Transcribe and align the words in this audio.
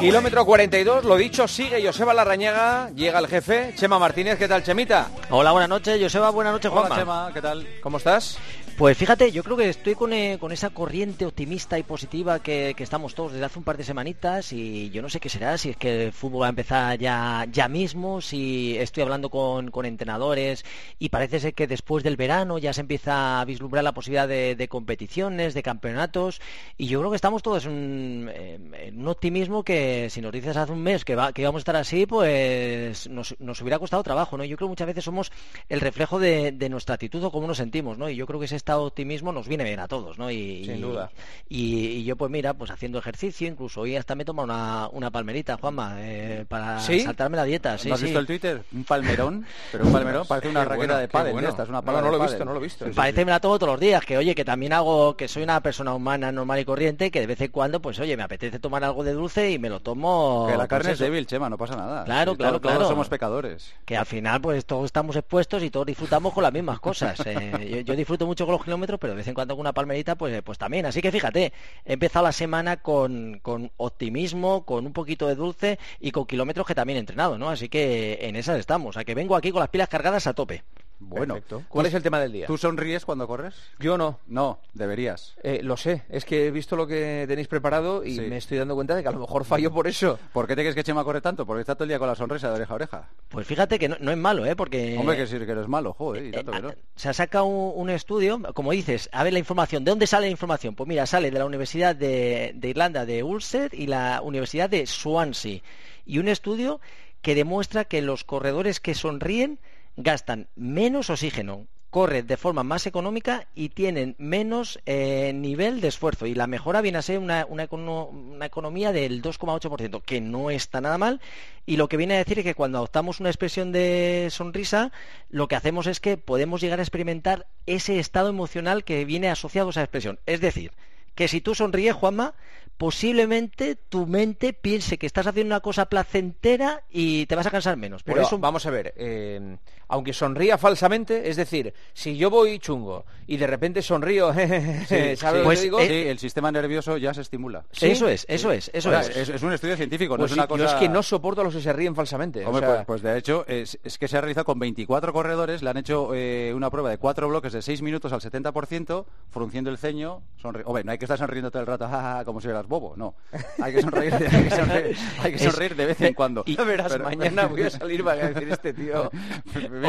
Kilómetro 0.00 0.46
42, 0.46 1.04
lo 1.04 1.14
dicho, 1.16 1.46
sigue 1.46 1.84
Joseba 1.84 2.14
Larrañaga, 2.14 2.88
llega 2.94 3.18
el 3.18 3.26
jefe, 3.26 3.74
Chema 3.76 3.98
Martínez, 3.98 4.38
¿qué 4.38 4.48
tal, 4.48 4.62
Chemita? 4.62 5.08
Hola, 5.28 5.52
buenas 5.52 5.68
noches, 5.68 6.00
Joseba, 6.00 6.30
buenas 6.30 6.54
noches, 6.54 6.70
Juanma. 6.70 6.88
Hola, 6.88 6.98
Chema, 6.98 7.30
¿qué 7.34 7.42
tal? 7.42 7.68
¿Cómo 7.82 7.98
estás? 7.98 8.38
Pues 8.80 8.96
fíjate, 8.96 9.30
yo 9.30 9.44
creo 9.44 9.58
que 9.58 9.68
estoy 9.68 9.94
con, 9.94 10.14
eh, 10.14 10.38
con 10.40 10.52
esa 10.52 10.70
corriente 10.70 11.26
optimista 11.26 11.78
y 11.78 11.82
positiva 11.82 12.38
que, 12.38 12.72
que, 12.74 12.82
estamos 12.82 13.14
todos 13.14 13.32
desde 13.32 13.44
hace 13.44 13.58
un 13.58 13.64
par 13.66 13.76
de 13.76 13.84
semanitas 13.84 14.54
y 14.54 14.88
yo 14.88 15.02
no 15.02 15.10
sé 15.10 15.20
qué 15.20 15.28
será, 15.28 15.58
si 15.58 15.68
es 15.68 15.76
que 15.76 16.06
el 16.06 16.12
fútbol 16.12 16.44
va 16.44 16.46
a 16.46 16.48
empezar 16.48 16.98
ya, 16.98 17.46
ya 17.52 17.68
mismo, 17.68 18.22
si 18.22 18.78
estoy 18.78 19.02
hablando 19.02 19.28
con, 19.28 19.70
con 19.70 19.84
entrenadores 19.84 20.64
y 20.98 21.10
parece 21.10 21.40
ser 21.40 21.52
que 21.52 21.66
después 21.66 22.02
del 22.02 22.16
verano 22.16 22.56
ya 22.56 22.72
se 22.72 22.80
empieza 22.80 23.42
a 23.42 23.44
vislumbrar 23.44 23.84
la 23.84 23.92
posibilidad 23.92 24.26
de, 24.26 24.68
competiciones, 24.70 25.52
de 25.52 25.62
campeonatos 25.62 26.40
y 26.78 26.86
yo 26.86 27.00
creo 27.00 27.10
que 27.10 27.16
estamos 27.16 27.42
todos 27.42 27.66
en 27.66 27.72
un, 27.72 28.30
en 28.30 28.98
un, 28.98 29.08
optimismo 29.08 29.62
que 29.62 30.08
si 30.08 30.22
nos 30.22 30.32
dices 30.32 30.56
hace 30.56 30.72
un 30.72 30.82
mes 30.82 31.04
que, 31.04 31.16
va, 31.16 31.34
que 31.34 31.42
íbamos 31.42 31.58
a 31.58 31.64
estar 31.64 31.76
así, 31.76 32.06
pues 32.06 33.10
nos, 33.10 33.38
nos, 33.40 33.60
hubiera 33.60 33.78
costado 33.78 34.02
trabajo, 34.02 34.38
¿no? 34.38 34.44
Yo 34.46 34.56
creo 34.56 34.68
que 34.68 34.72
muchas 34.72 34.86
veces 34.86 35.04
somos 35.04 35.30
el 35.68 35.82
reflejo 35.82 36.18
de, 36.18 36.52
de 36.52 36.70
nuestra 36.70 36.94
actitud 36.94 37.22
o 37.22 37.30
cómo 37.30 37.46
nos 37.46 37.58
sentimos, 37.58 37.98
¿no? 37.98 38.08
Y 38.08 38.16
yo 38.16 38.26
creo 38.26 38.40
que 38.40 38.46
es 38.46 38.52
esta 38.52 38.69
optimismo 38.78 39.32
nos 39.32 39.48
viene 39.48 39.64
bien 39.64 39.80
a 39.80 39.88
todos, 39.88 40.18
¿no? 40.18 40.30
Y, 40.30 40.64
Sin 40.64 40.80
duda. 40.80 41.10
Y, 41.48 41.86
y, 41.86 42.04
yo, 42.04 42.16
pues 42.16 42.30
mira, 42.30 42.54
pues 42.54 42.70
haciendo 42.70 42.98
ejercicio, 42.98 43.48
incluso 43.48 43.80
hoy 43.82 43.96
hasta 43.96 44.14
me 44.14 44.24
toma 44.24 44.42
una, 44.44 44.88
una 44.92 45.10
palmerita, 45.10 45.56
Juanma, 45.56 45.96
eh, 45.98 46.44
para 46.48 46.80
¿Sí? 46.80 47.00
saltarme 47.00 47.36
la 47.36 47.44
dieta. 47.44 47.76
Sí, 47.78 47.88
¿No 47.88 47.94
has 47.94 48.00
sí. 48.00 48.06
visto 48.06 48.20
el 48.20 48.26
Twitter? 48.26 48.62
Un 48.72 48.84
palmerón, 48.84 49.44
pero 49.72 49.84
un 49.86 49.92
palmerón 49.92 50.26
parece 50.26 50.48
una 50.48 50.64
raqueta 50.64 50.76
bueno, 50.76 50.96
de 50.98 51.08
pádel, 51.08 51.32
bueno. 51.32 51.48
¿eh? 51.48 51.50
Esta 51.50 51.62
es 51.64 51.68
una 51.68 51.78
No, 51.78 51.84
pala 51.84 52.00
no 52.02 52.10
lo 52.10 52.16
he 52.18 52.26
visto, 52.26 52.44
no 52.44 52.52
lo 52.52 52.60
he 52.60 52.62
visto. 52.62 52.84
Sí, 52.86 52.92
Parece 52.94 53.24
me 53.24 53.30
la 53.32 53.40
tomo 53.40 53.58
todos 53.58 53.72
los 53.74 53.80
días, 53.80 54.04
que 54.04 54.16
oye, 54.16 54.34
que 54.34 54.44
también 54.44 54.72
hago, 54.72 55.16
que 55.16 55.28
soy 55.28 55.42
una 55.42 55.60
persona 55.60 55.94
humana 55.94 56.30
normal 56.32 56.60
y 56.60 56.64
corriente, 56.64 57.10
que 57.10 57.20
de 57.20 57.26
vez 57.26 57.40
en 57.40 57.50
cuando, 57.50 57.80
pues 57.80 57.98
oye, 58.00 58.16
me 58.16 58.22
apetece 58.22 58.58
tomar 58.58 58.84
algo 58.84 59.02
de 59.04 59.12
dulce 59.12 59.50
y 59.50 59.58
me 59.58 59.68
lo 59.68 59.80
tomo. 59.80 60.46
Que 60.50 60.56
la 60.56 60.68
carne 60.68 60.84
pues 60.84 60.94
es 60.94 61.00
eso. 61.00 61.04
débil, 61.04 61.26
Chema, 61.26 61.48
no 61.50 61.58
pasa 61.58 61.76
nada. 61.76 62.04
Claro, 62.04 62.32
Sí, 62.32 62.38
claro, 62.38 62.52
todos, 62.52 62.62
todos 62.62 62.74
claro. 62.76 62.88
somos 62.88 63.08
pecadores. 63.08 63.72
que 63.84 63.96
al 63.96 64.06
final 64.06 64.40
pues 64.40 64.64
todos 64.64 64.84
estamos 64.86 65.16
expuestos 65.16 65.62
y 65.62 65.70
todos 65.70 65.86
disfrutamos 65.86 66.32
con 66.32 66.42
las 66.42 66.52
mismas 66.52 66.80
cosas. 66.80 67.20
Eh, 67.26 67.70
yo, 67.70 67.92
yo 67.92 67.96
disfruto 67.96 68.26
mucho 68.26 68.44
con 68.46 68.52
los 68.54 68.59
kilómetros, 68.64 68.98
pero 69.00 69.12
de 69.12 69.18
vez 69.18 69.28
en 69.28 69.34
cuando 69.34 69.54
con 69.54 69.60
una 69.60 69.72
palmerita 69.72 70.16
pues, 70.16 70.42
pues 70.42 70.58
también. 70.58 70.86
Así 70.86 71.02
que 71.02 71.12
fíjate, 71.12 71.52
he 71.84 71.92
empezado 71.92 72.24
la 72.24 72.32
semana 72.32 72.78
con, 72.78 73.40
con 73.42 73.70
optimismo, 73.76 74.64
con 74.64 74.86
un 74.86 74.92
poquito 74.92 75.26
de 75.26 75.34
dulce 75.34 75.78
y 76.00 76.10
con 76.12 76.26
kilómetros 76.26 76.66
que 76.66 76.74
también 76.74 76.96
he 76.96 77.00
entrenado, 77.00 77.38
¿no? 77.38 77.48
Así 77.50 77.68
que 77.68 78.18
en 78.22 78.36
esas 78.36 78.58
estamos. 78.58 78.90
O 78.90 78.92
sea 78.94 79.04
que 79.04 79.14
vengo 79.14 79.36
aquí 79.36 79.50
con 79.50 79.60
las 79.60 79.70
pilas 79.70 79.88
cargadas 79.88 80.26
a 80.26 80.34
tope. 80.34 80.62
Bueno, 81.02 81.34
Perfecto. 81.34 81.62
¿Cuál 81.68 81.86
es 81.86 81.94
el 81.94 82.02
tema 82.02 82.20
del 82.20 82.30
día? 82.32 82.46
¿tú 82.46 82.58
sonríes 82.58 83.06
cuando 83.06 83.26
corres? 83.26 83.54
Yo 83.78 83.96
no. 83.96 84.18
No, 84.26 84.58
deberías. 84.74 85.34
Eh, 85.42 85.60
lo 85.62 85.76
sé, 85.78 86.02
es 86.10 86.26
que 86.26 86.46
he 86.46 86.50
visto 86.50 86.76
lo 86.76 86.86
que 86.86 87.24
tenéis 87.26 87.48
preparado 87.48 88.04
y 88.04 88.16
Sí. 88.16 88.20
me 88.20 88.36
estoy 88.36 88.58
dando 88.58 88.74
cuenta 88.74 88.94
de 88.94 89.02
que 89.02 89.08
a 89.08 89.12
lo 89.12 89.18
mejor 89.20 89.44
fallo 89.46 89.72
por 89.72 89.88
eso. 89.88 90.18
¿Por 90.34 90.46
qué 90.46 90.54
te 90.54 90.60
crees 90.62 90.74
que 90.74 90.84
Chema 90.84 91.02
corre 91.02 91.22
tanto? 91.22 91.46
Porque 91.46 91.62
está 91.62 91.74
todo 91.74 91.84
el 91.84 91.88
día 91.88 91.98
con 91.98 92.06
la 92.06 92.14
sonrisa 92.14 92.48
de 92.50 92.54
oreja 92.56 92.72
a 92.72 92.74
oreja. 92.76 93.08
Pues 93.30 93.46
fíjate 93.46 93.78
que 93.78 93.88
no, 93.88 93.96
no 93.98 94.10
es 94.10 94.18
malo, 94.18 94.44
¿eh? 94.44 94.54
Porque... 94.54 94.96
Hombre, 94.98 95.16
que 95.16 95.26
sí 95.26 95.38
que 95.38 95.50
eres 95.50 95.68
malo, 95.68 95.94
joder, 95.94 96.24
y 96.26 96.28
Eh, 96.28 96.32
tanto 96.32 96.52
que 96.52 96.60
no. 96.62 96.68
eh, 96.70 96.76
Se 96.96 97.08
ha 97.08 97.14
sacado 97.14 97.46
un, 97.46 97.72
un 97.80 97.88
estudio, 97.90 98.38
como 98.54 98.72
dices, 98.72 99.08
a 99.12 99.24
ver 99.24 99.32
la 99.32 99.38
información. 99.38 99.84
¿De 99.84 99.90
dónde 99.92 100.06
sale 100.06 100.26
la 100.26 100.32
información? 100.32 100.74
Pues 100.74 100.86
mira, 100.86 101.06
sale 101.06 101.30
de 101.30 101.38
la 101.38 101.46
Universidad 101.46 101.96
de, 101.96 102.52
de 102.54 102.68
Irlanda 102.68 103.06
de 103.06 103.22
Ulster 103.22 103.72
y 103.72 103.86
la 103.86 104.20
Universidad 104.22 104.68
de 104.68 104.86
Swansea. 104.86 105.60
Y 106.04 106.18
un 106.18 106.28
estudio 106.28 106.80
que 107.22 107.34
demuestra 107.34 107.84
que 107.86 108.02
los 108.02 108.22
corredores 108.24 108.80
que 108.80 108.94
sonríen 108.94 109.58
gastan 110.02 110.48
menos 110.56 111.10
oxígeno, 111.10 111.66
corren 111.90 112.26
de 112.26 112.36
forma 112.36 112.62
más 112.62 112.86
económica 112.86 113.48
y 113.54 113.70
tienen 113.70 114.14
menos 114.18 114.80
eh, 114.86 115.32
nivel 115.34 115.80
de 115.80 115.88
esfuerzo. 115.88 116.26
Y 116.26 116.34
la 116.34 116.46
mejora 116.46 116.80
viene 116.80 116.98
a 116.98 117.02
ser 117.02 117.18
una, 117.18 117.44
una 117.48 117.68
una 117.70 118.46
economía 118.46 118.92
del 118.92 119.22
2,8%, 119.22 120.02
que 120.02 120.20
no 120.20 120.50
está 120.50 120.80
nada 120.80 120.98
mal. 120.98 121.20
Y 121.66 121.76
lo 121.76 121.88
que 121.88 121.96
viene 121.96 122.14
a 122.14 122.18
decir 122.18 122.38
es 122.38 122.44
que 122.44 122.54
cuando 122.54 122.78
adoptamos 122.78 123.20
una 123.20 123.28
expresión 123.28 123.72
de 123.72 124.28
sonrisa, 124.30 124.92
lo 125.28 125.48
que 125.48 125.56
hacemos 125.56 125.86
es 125.86 126.00
que 126.00 126.16
podemos 126.16 126.60
llegar 126.60 126.78
a 126.78 126.82
experimentar 126.82 127.46
ese 127.66 127.98
estado 127.98 128.28
emocional 128.28 128.84
que 128.84 129.04
viene 129.04 129.28
asociado 129.28 129.68
a 129.68 129.70
esa 129.70 129.82
expresión. 129.82 130.20
Es 130.26 130.40
decir, 130.40 130.72
que 131.14 131.28
si 131.28 131.40
tú 131.40 131.54
sonríes, 131.54 131.94
Juanma, 131.94 132.34
posiblemente 132.80 133.76
tu 133.76 134.06
mente 134.06 134.54
piense 134.54 134.96
que 134.96 135.04
estás 135.04 135.26
haciendo 135.26 135.52
una 135.54 135.60
cosa 135.60 135.84
placentera 135.84 136.82
y 136.90 137.26
te 137.26 137.34
vas 137.36 137.44
a 137.46 137.50
cansar 137.50 137.76
menos. 137.76 138.02
Por 138.02 138.14
Pero 138.14 138.26
eso 138.26 138.38
vamos 138.38 138.64
a 138.64 138.70
ver, 138.70 138.94
eh, 138.96 139.58
aunque 139.88 140.14
sonría 140.14 140.56
falsamente, 140.56 141.28
es 141.28 141.36
decir, 141.36 141.74
si 141.92 142.16
yo 142.16 142.30
voy 142.30 142.58
chungo 142.58 143.04
y 143.26 143.36
de 143.36 143.46
repente 143.46 143.82
sonrío, 143.82 144.32
¿sabes 144.34 145.22
lo 145.22 145.42
Pues, 145.44 145.58
que 145.58 145.64
digo? 145.64 145.78
eh, 145.78 145.88
Sí, 145.88 146.08
el 146.08 146.18
sistema 146.18 146.50
nervioso 146.50 146.96
ya 146.96 147.12
se 147.12 147.20
estimula. 147.20 147.66
¿Sí? 147.70 147.90
Eso 147.90 148.08
es, 148.08 148.24
eso 148.30 148.50
es, 148.50 148.70
eso 148.72 148.88
O 148.88 148.92
sea, 148.92 149.02
es. 149.02 149.14
es, 149.14 149.28
es 149.28 149.42
un 149.42 149.52
estudio 149.52 149.76
científico, 149.76 150.14
no 150.14 150.22
Pues 150.22 150.30
es 150.30 150.36
una 150.38 150.44
sí, 150.44 150.48
cosa... 150.48 150.64
Yo 150.64 150.68
es 150.70 150.74
que 150.76 150.88
no 150.88 151.02
soporto 151.02 151.42
a 151.42 151.44
los 151.44 151.54
que 151.54 151.60
se 151.60 151.74
ríen 151.74 151.94
falsamente. 151.94 152.46
o 152.46 152.48
Hombre, 152.48 152.64
sea, 152.66 152.74
pues, 152.76 152.86
pues 152.86 153.02
de 153.02 153.18
hecho, 153.18 153.44
es, 153.46 153.78
es 153.84 153.98
que 153.98 154.08
se 154.08 154.16
ha 154.16 154.22
realizado 154.22 154.46
con 154.46 154.58
24 154.58 155.12
corredores, 155.12 155.62
le 155.62 155.68
han 155.68 155.76
hecho 155.76 156.14
eh, 156.14 156.54
una 156.56 156.70
prueba 156.70 156.88
de 156.88 156.96
cuatro 156.96 157.28
bloques 157.28 157.52
de 157.52 157.60
6 157.60 157.82
minutos 157.82 158.10
al 158.14 158.20
70%, 158.22 159.04
frunciendo 159.28 159.68
el 159.68 159.76
ceño, 159.76 160.22
sonri... 160.40 160.62
Hombre, 160.64 160.82
no 160.84 160.92
hay 160.92 160.98
que 160.98 161.04
estar 161.04 161.18
sonriendo 161.18 161.50
todo 161.50 161.60
el 161.60 161.66
rato, 161.66 161.84
ja, 161.90 162.00
ja, 162.00 162.12
ja, 162.14 162.24
como 162.24 162.40
si 162.40 162.48
eras 162.48 162.66
bobo, 162.70 162.94
no. 162.96 163.14
Hay 163.62 163.74
que 163.74 163.82
sonreír, 163.82 164.14
hay 164.14 164.44
que 164.44 164.50
sonreír, 164.50 164.96
hay 165.22 165.32
que 165.32 165.38
sonreír 165.38 165.76
de 165.76 165.84
vez 165.86 166.00
en 166.00 166.14
cuando. 166.14 166.42
Ya 166.46 166.64
verás, 166.64 166.92
Pero- 166.92 167.04
mañana 167.04 167.44
voy 167.48 167.62
a 167.64 167.68
salir 167.70 168.02
para 168.02 168.28
decir 168.28 168.48
este 168.50 168.72
tío. 168.72 169.10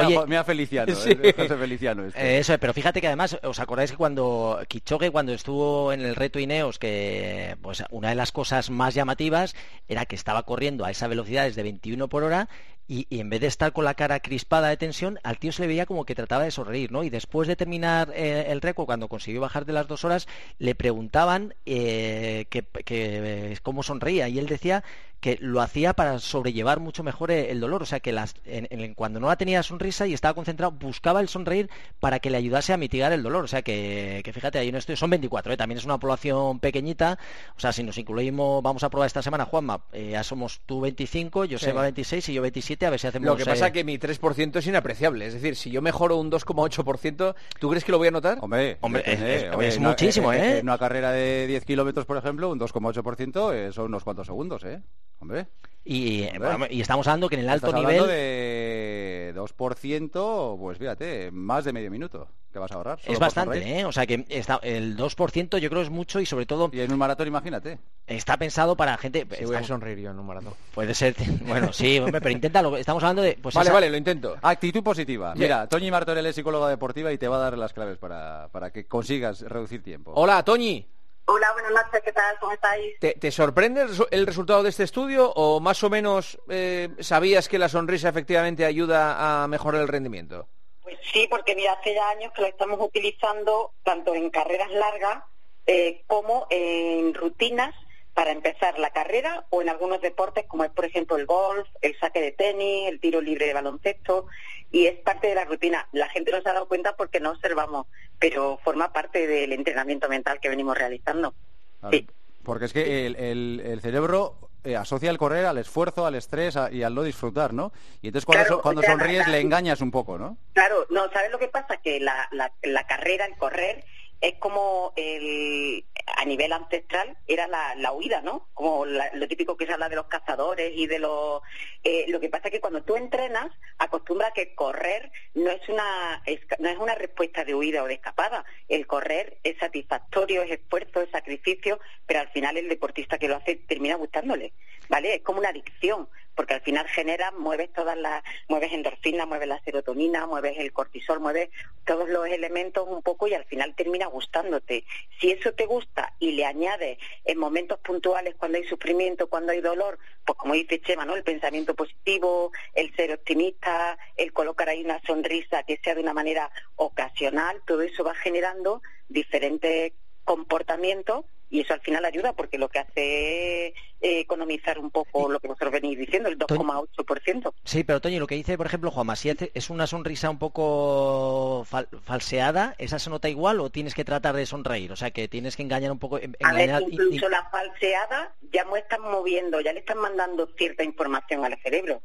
Oye, 0.06 0.20
mira 0.28 0.44
Feliciano, 0.44 0.94
sí. 0.94 1.12
eh, 1.22 1.34
José 1.38 1.56
Feliciano. 1.56 2.06
este. 2.06 2.20
Eh, 2.20 2.40
Eso 2.40 2.54
es, 2.54 2.60
pero 2.60 2.74
fíjate 2.74 3.00
que 3.00 3.08
además, 3.08 3.38
¿os 3.44 3.60
acordáis 3.62 3.92
que 3.92 3.98
cuando 3.98 4.60
Kichogue, 4.68 5.12
cuando 5.12 5.32
estuvo 5.34 5.94
en 5.94 6.02
el 6.02 6.16
reto 6.16 6.40
Ineos, 6.40 6.78
que 6.80 7.56
pues 7.62 7.84
una 7.92 8.10
de 8.10 8.16
las 8.16 8.34
cosas 8.34 8.70
más 8.70 8.94
llamativas 8.94 9.56
era 9.88 10.06
que 10.06 10.16
estaba 10.16 10.44
corriendo 10.44 10.84
a 10.84 10.92
esa 10.92 11.08
velocidad 11.08 11.44
desde 11.46 11.64
21 11.64 12.10
por 12.10 12.24
hora 12.24 12.50
y, 12.92 13.08
y 13.10 13.22
en 13.22 13.30
vez 13.30 13.40
de 13.40 13.48
estar 13.48 13.72
con 13.72 13.86
la 13.86 13.94
cara 13.94 14.20
crispada 14.20 14.68
de 14.68 14.76
tensión, 14.76 15.18
al 15.24 15.40
tío 15.40 15.54
se 15.54 15.62
le 15.62 15.70
veía 15.70 15.86
como 15.86 16.04
que 16.04 16.14
trataba 16.14 16.44
de 16.44 16.52
sonreír, 16.52 16.92
¿no? 16.92 17.04
Y 17.06 17.10
después 17.10 17.48
de 17.48 17.56
terminar 17.56 18.12
eh, 18.14 18.48
el 18.50 18.60
récord, 18.60 18.86
cuando 18.86 19.08
consiguió 19.08 19.40
bajar 19.40 19.66
de 19.66 19.72
las 19.74 19.88
dos 19.88 20.04
horas, 20.04 20.28
le 20.60 20.76
preguntaban 20.76 21.54
eh, 21.66 22.48
que, 22.50 22.64
que, 22.64 23.52
eh, 23.54 23.58
cómo 23.64 23.82
sonreía 23.82 24.28
y 24.28 24.40
él 24.40 24.48
decía 24.48 24.84
que 25.22 25.38
lo 25.40 25.62
hacía 25.62 25.94
para 25.94 26.18
sobrellevar 26.18 26.80
mucho 26.80 27.04
mejor 27.04 27.30
el 27.30 27.60
dolor, 27.60 27.84
o 27.84 27.86
sea 27.86 28.00
que 28.00 28.12
las, 28.12 28.34
en- 28.44 28.68
en- 28.72 28.96
cuando 28.96 29.20
no 29.20 29.28
la 29.28 29.36
tenía 29.36 29.62
sonrisa 29.62 30.08
y 30.08 30.14
estaba 30.16 30.34
concentrado, 30.34 30.72
buscaba 30.72 31.22
el 31.22 31.28
sonreír 31.30 31.70
para 32.00 32.18
que 32.20 32.32
le 32.32 32.38
ayudase 32.38 32.74
a 32.74 32.78
mitigar 32.78 33.12
el 33.14 33.22
dolor, 33.22 33.44
o 33.44 33.48
sea 33.48 33.62
que, 33.62 34.22
que 34.26 34.34
fíjate, 34.34 34.58
hay 34.58 34.70
un 34.70 34.76
estudio, 34.78 34.98
son 34.98 35.12
24, 35.12 35.54
¿eh? 35.54 35.58
también 35.58 35.78
es 35.78 35.86
una 35.86 36.00
población 36.00 36.60
pequeñita, 36.60 37.20
o 37.56 37.60
sea, 37.60 37.72
si 37.72 37.84
nos 37.84 38.00
incluimos, 38.00 38.64
vamos 38.64 38.84
a 38.84 38.90
probar 38.90 39.06
esta 39.06 39.22
semana, 39.22 39.46
Juanma, 39.46 39.84
ya 39.94 40.24
somos 40.24 40.60
tú 40.66 40.82
25, 40.82 41.46
Joseba 41.52 41.82
Sí. 41.82 41.84
26 41.84 42.30
y 42.30 42.34
yo 42.34 42.42
27, 42.42 42.81
a 42.86 42.90
ver 42.90 43.00
si 43.00 43.08
hacemos... 43.08 43.26
Lo 43.26 43.36
que 43.36 43.46
pasa 43.46 43.66
eh, 43.66 43.68
es 43.68 43.74
que 43.74 43.84
mi 43.84 43.98
3% 43.98 44.58
es 44.58 44.68
inapreciable. 44.68 45.26
Es 45.28 45.34
decir, 45.34 45.56
si 45.56 45.70
yo 45.72 45.82
mejoro 45.82 46.18
un 46.18 46.32
2,8%, 46.32 47.36
¿tú 47.60 47.70
crees 47.70 47.84
que 47.84 47.92
lo 47.92 47.98
voy 47.98 48.08
a 48.08 48.12
notar? 48.12 48.38
Hombre, 48.42 48.78
Hombre, 48.82 49.04
es- 49.06 49.20
es- 49.22 49.56
oye, 49.56 49.68
es 49.68 49.78
en 49.78 49.84
muchísimo, 49.84 50.32
¿eh? 50.34 50.60
En 50.60 50.66
una 50.66 50.78
carrera 50.78 51.12
de 51.12 51.48
10 51.48 51.66
kilómetros, 51.66 52.06
por 52.06 52.18
ejemplo, 52.18 52.50
un 52.50 52.60
2,8% 52.60 53.54
eh, 53.54 53.72
son 53.72 53.86
unos 53.86 54.04
cuantos 54.04 54.28
segundos, 54.28 54.64
¿eh? 54.64 54.82
Hombre, 55.20 55.48
Y, 55.84 56.24
eh, 56.24 56.32
Hombre. 56.36 56.48
bueno, 56.50 56.66
y 56.70 56.82
estamos 56.82 57.08
hablando 57.08 57.28
que 57.30 57.36
en 57.36 57.42
el 57.42 57.50
alto 57.50 57.68
estás 57.68 57.80
nivel... 57.82 58.00
hablando 58.02 58.14
de 58.14 59.34
2%, 59.36 60.58
pues 60.60 60.78
fíjate, 60.78 61.32
más 61.32 61.66
de 61.66 61.74
medio 61.74 61.92
minuto 61.92 62.28
que 62.52 62.60
vas 62.60 62.72
a 62.72 62.76
ahorrar. 62.76 63.00
solo 63.00 63.14
Es 63.14 63.20
bastante. 63.20 63.80
¿eh? 63.80 63.86
O 63.86 63.92
sea 63.92 64.06
que 64.06 64.26
está, 64.30 64.60
el 64.64 64.98
2% 64.98 65.58
yo 65.58 65.70
creo 65.70 65.82
es 65.82 65.90
mucho 65.90 66.20
y 66.20 66.26
sobre 66.26 66.46
todo 66.46 66.70
Y 66.74 66.82
en 66.82 66.92
un 66.92 66.98
maratón, 67.00 67.28
imagínate. 67.28 67.80
está 68.08 68.38
pensado 68.38 68.76
para 68.76 68.98
gente... 68.98 69.26
Sí, 69.38 69.46
voy 69.46 69.56
a 69.56 69.64
sonreír 69.64 70.00
yo 70.00 70.12
en 70.12 70.20
un 70.20 70.26
maratón. 70.26 70.54
Puede 70.74 70.94
ser, 70.94 71.16
bueno, 71.48 71.72
sí, 71.74 72.00
hombre, 72.00 72.20
pero 72.22 72.32
inténtalo. 72.34 72.76
Estamos 72.78 73.02
hablando 73.04 73.22
de... 73.22 73.38
Pues 73.42 73.56
vale, 73.56 73.68
esa- 73.68 73.74
vale, 73.74 73.90
lo 73.90 73.98
intento. 73.98 74.36
Actitud 74.42 74.84
positiva. 74.84 75.34
Mira, 75.36 75.68
Toñi 75.68 75.90
Martorell 75.92 76.26
es 76.26 76.36
psicóloga 76.36 76.68
deportiva 76.70 77.12
y 77.12 77.18
te 77.18 77.28
va 77.28 77.38
a 77.38 77.40
dar 77.40 77.58
las 77.58 77.74
claves 77.74 77.98
para, 77.98 78.50
para 78.52 78.72
que 78.72 78.86
consigas 78.88 79.42
reducir 79.42 79.82
tiempo. 79.84 80.12
Hola, 80.16 80.44
Toñi. 80.44 80.88
Hola, 81.26 81.48
buenas 81.54 81.72
noches, 81.72 82.02
¿qué 82.04 82.12
tal? 82.12 82.36
¿Cómo 82.40 82.52
estáis? 82.52 83.00
¿Te, 83.00 83.14
te 83.14 83.32
sorprende 83.32 83.84
el, 83.84 83.90
el 84.10 84.26
resultado 84.28 84.64
de 84.64 84.70
este 84.70 84.84
estudio 84.84 85.32
o 85.32 85.60
más 85.62 85.82
o 85.84 85.90
menos 85.90 86.38
eh, 86.50 86.90
sabías 87.00 87.48
que 87.48 87.60
la 87.60 87.70
sonrisa 87.70 88.10
efectivamente 88.10 88.66
ayuda 88.66 89.44
a 89.44 89.48
mejorar 89.48 89.82
el 89.82 89.88
rendimiento? 89.88 90.50
Pues 90.84 90.98
sí, 91.14 91.28
porque 91.30 91.56
mira, 91.56 91.74
hace 91.74 91.94
ya 91.94 92.10
años 92.10 92.32
que 92.34 92.42
lo 92.42 92.48
estamos 92.48 92.80
utilizando 92.82 93.74
tanto 93.84 94.16
en 94.16 94.30
carreras 94.30 94.72
largas 94.72 95.24
eh, 95.68 96.04
como 96.08 96.48
en 96.50 97.14
rutinas 97.14 97.74
para 98.14 98.32
empezar 98.32 98.78
la 98.80 98.90
carrera 98.92 99.46
o 99.52 99.62
en 99.62 99.70
algunos 99.70 100.02
deportes 100.02 100.46
como 100.48 100.64
es 100.66 100.72
por 100.72 100.84
ejemplo 100.86 101.16
el 101.18 101.26
golf, 101.26 101.68
el 101.82 101.98
saque 102.00 102.20
de 102.20 102.32
tenis, 102.32 102.90
el 102.90 103.00
tiro 103.00 103.22
libre 103.22 103.46
de 103.46 103.54
baloncesto 103.54 104.26
y 104.72 104.88
es 104.88 104.98
parte 105.00 105.28
de 105.28 105.36
la 105.36 105.46
rutina. 105.46 105.88
La 105.92 106.10
gente 106.10 106.32
no 106.32 106.42
se 106.42 106.50
ha 106.50 106.54
dado 106.54 106.68
cuenta 106.68 106.96
porque 106.98 107.20
no 107.20 107.32
observamos, 107.32 107.88
pero 108.20 108.60
forma 108.64 108.92
parte 108.92 109.28
del 109.28 109.54
entrenamiento 109.54 110.10
mental 110.10 110.40
que 110.42 110.50
venimos 110.50 110.78
realizando. 110.78 111.34
Claro. 111.80 111.96
Sí. 111.98 112.08
Porque 112.44 112.66
es 112.66 112.74
que 112.74 113.06
el, 113.06 113.16
el- 113.18 113.62
el 113.64 113.82
cerebro 113.82 114.50
eh, 114.64 114.76
asocia 114.76 115.10
el 115.10 115.18
correr 115.18 115.46
al 115.46 115.58
esfuerzo, 115.58 116.06
al 116.06 116.16
estrés 116.16 116.56
a- 116.58 116.72
y 116.72 116.84
al 116.84 116.94
no 116.96 117.04
disfrutar, 117.04 117.54
¿no? 117.54 117.72
Y 118.02 118.08
entonces 118.08 118.26
cuando, 118.26 118.44
Claro, 118.46 118.56
so- 118.58 118.62
cuando 118.62 118.82
o 118.82 118.84
sea, 118.84 118.94
sonríes 118.94 119.26
la- 119.28 119.34
le 119.34 119.40
engañas 119.42 119.82
un 119.82 119.92
poco, 119.92 120.18
¿no? 120.18 120.38
Claro, 120.54 120.86
no, 120.90 121.10
¿sabes 121.12 121.32
lo 121.32 121.40
que 121.40 121.48
pasa? 121.48 121.78
Que 121.78 122.00
la, 122.00 122.28
la, 122.32 122.52
la 122.64 122.86
carrera, 122.88 123.26
el 123.26 123.36
correr, 123.38 123.84
es 124.22 124.36
como 124.40 124.94
el, 124.98 125.84
a 126.06 126.26
nivel 126.26 126.54
ancestral 126.54 127.18
era 127.28 127.48
la, 127.48 127.76
la 127.76 127.92
huida, 127.92 128.22
¿no? 128.22 128.50
Como 128.54 128.86
lo 128.86 129.28
típico 129.28 129.58
que 129.58 129.66
se 129.66 129.74
habla 129.74 129.90
de 129.90 129.96
los 129.96 130.08
cazadores 130.08 130.72
y 130.76 130.88
de 130.88 131.00
los... 131.00 131.42
Eh, 131.84 132.06
lo 132.10 132.20
que 132.20 132.30
pasa 132.30 132.48
es 132.48 132.52
que 132.52 132.62
cuando 132.62 132.84
tú 132.84 132.96
entrenas, 132.96 133.52
acostumbra 133.78 134.32
que 134.32 134.54
correr 134.56 135.12
no 135.34 135.50
es, 135.50 135.68
una, 135.70 136.22
no 136.60 136.70
es 136.70 136.78
una 136.78 136.96
respuesta 136.96 137.44
de 137.44 137.56
huida 137.56 137.84
o 137.84 137.88
de 137.88 137.96
escapada. 137.96 138.46
El 138.68 138.88
correr 138.88 139.38
es 139.44 139.58
satisfactorio, 139.58 140.44
es 140.44 140.52
esfuerzo, 140.52 141.02
es 141.02 141.10
sacrificio, 141.12 141.80
pero 142.06 142.22
al 142.22 142.30
final 142.30 142.58
el 142.58 142.70
deportista 142.70 143.18
que 143.18 143.28
lo 143.28 143.38
hace 143.38 143.56
termina 143.56 143.96
gustándole, 143.96 144.54
¿vale? 144.90 145.16
Es 145.16 145.22
como 145.22 145.40
una 145.40 145.50
adicción 145.50 146.08
porque 146.36 146.54
al 146.54 146.62
final 146.62 146.88
genera, 146.88 147.32
mueves 147.32 147.72
todas 147.74 147.98
las, 147.98 148.24
mueves 148.48 148.72
endorfina, 148.74 149.26
mueves 149.26 149.48
la 149.48 149.62
serotonina, 149.64 150.26
mueves 150.26 150.58
el 150.58 150.72
cortisol, 150.74 151.20
mueves 151.20 151.50
todos 151.86 152.10
los 152.10 152.28
elementos 152.28 152.88
un 152.88 153.02
poco 153.02 153.28
y 153.28 153.34
al 153.34 153.46
final 153.46 153.76
termina 153.76 154.08
gustándote. 154.08 154.86
Si 155.20 155.32
eso 155.32 155.54
te 155.54 155.66
gusta 155.66 156.14
y 156.20 156.32
le 156.32 156.46
añades 156.46 156.98
en 157.26 157.38
momentos 157.38 157.80
puntuales 157.80 158.36
cuando 158.36 158.58
hay 158.58 158.64
sufrimiento, 158.66 159.28
cuando 159.28 159.52
hay 159.52 159.62
dolor, 159.62 160.00
pues 160.26 160.38
como 160.38 160.54
dice 160.54 160.82
Chema, 160.82 161.06
¿no? 161.06 161.16
El 161.16 161.24
pensamiento 161.24 161.76
positivo, 161.76 162.52
el 162.74 162.96
ser 162.96 163.14
optimista, 163.14 163.98
el 164.18 164.34
colocar 164.34 164.70
ahí 164.70 164.84
una 164.84 165.02
sonrisa 165.02 165.64
que 165.64 165.80
sea 165.84 165.96
de 165.96 166.02
una 166.02 166.14
manera 166.14 166.52
ocasional, 166.76 167.62
todo 167.66 167.82
eso 167.82 168.04
va 168.04 168.16
generando 168.16 168.82
diferentes 169.10 169.94
comportamientos 170.24 171.26
y 171.52 171.60
eso 171.60 171.74
al 171.74 171.82
final 171.82 172.06
ayuda 172.06 172.34
porque 172.34 172.58
lo 172.58 172.70
que 172.70 172.80
hace 172.80 173.68
es 173.68 173.74
eh, 174.00 174.22
economizar 174.22 174.80
un 174.80 174.90
poco 174.90 175.30
lo 175.30 175.40
que 175.40 175.50
vosotros 175.50 175.74
venís 175.74 176.00
diciendo, 176.00 176.30
el 176.30 176.40
2,8%. 176.40 177.54
Sí, 177.66 177.84
pero 177.84 178.00
Toño, 178.00 178.22
lo 178.22 178.26
que 178.26 178.36
dice, 178.36 178.58
por 178.58 178.66
ejemplo, 178.66 178.90
Juanma, 178.90 179.18
si 179.18 179.30
es 179.54 179.70
una 179.70 179.86
sonrisa 179.86 180.30
un 180.30 180.40
poco 180.40 181.68
falseada, 182.04 182.74
¿esa 182.78 183.00
se 183.00 183.10
nota 183.10 183.28
igual 183.28 183.60
o 183.60 183.70
tienes 183.70 183.94
que 183.94 184.06
tratar 184.06 184.34
de 184.36 184.46
sonreír? 184.46 184.94
O 184.94 184.96
sea, 184.96 185.12
que 185.12 185.28
tienes 185.28 185.58
que 185.58 185.64
engañar 185.64 185.92
un 185.92 186.00
poco. 186.00 186.18
a 186.18 186.54
ver, 186.54 186.72
incluso 186.90 187.28
la 187.28 187.44
falseada 187.50 188.34
ya 188.54 188.64
me 188.66 188.80
están 188.80 189.02
moviendo, 189.02 189.60
ya 189.60 189.74
le 189.74 189.80
están 189.80 189.98
mandando 189.98 190.48
cierta 190.58 190.84
información 190.84 191.44
al 191.44 191.60
cerebro 191.62 192.02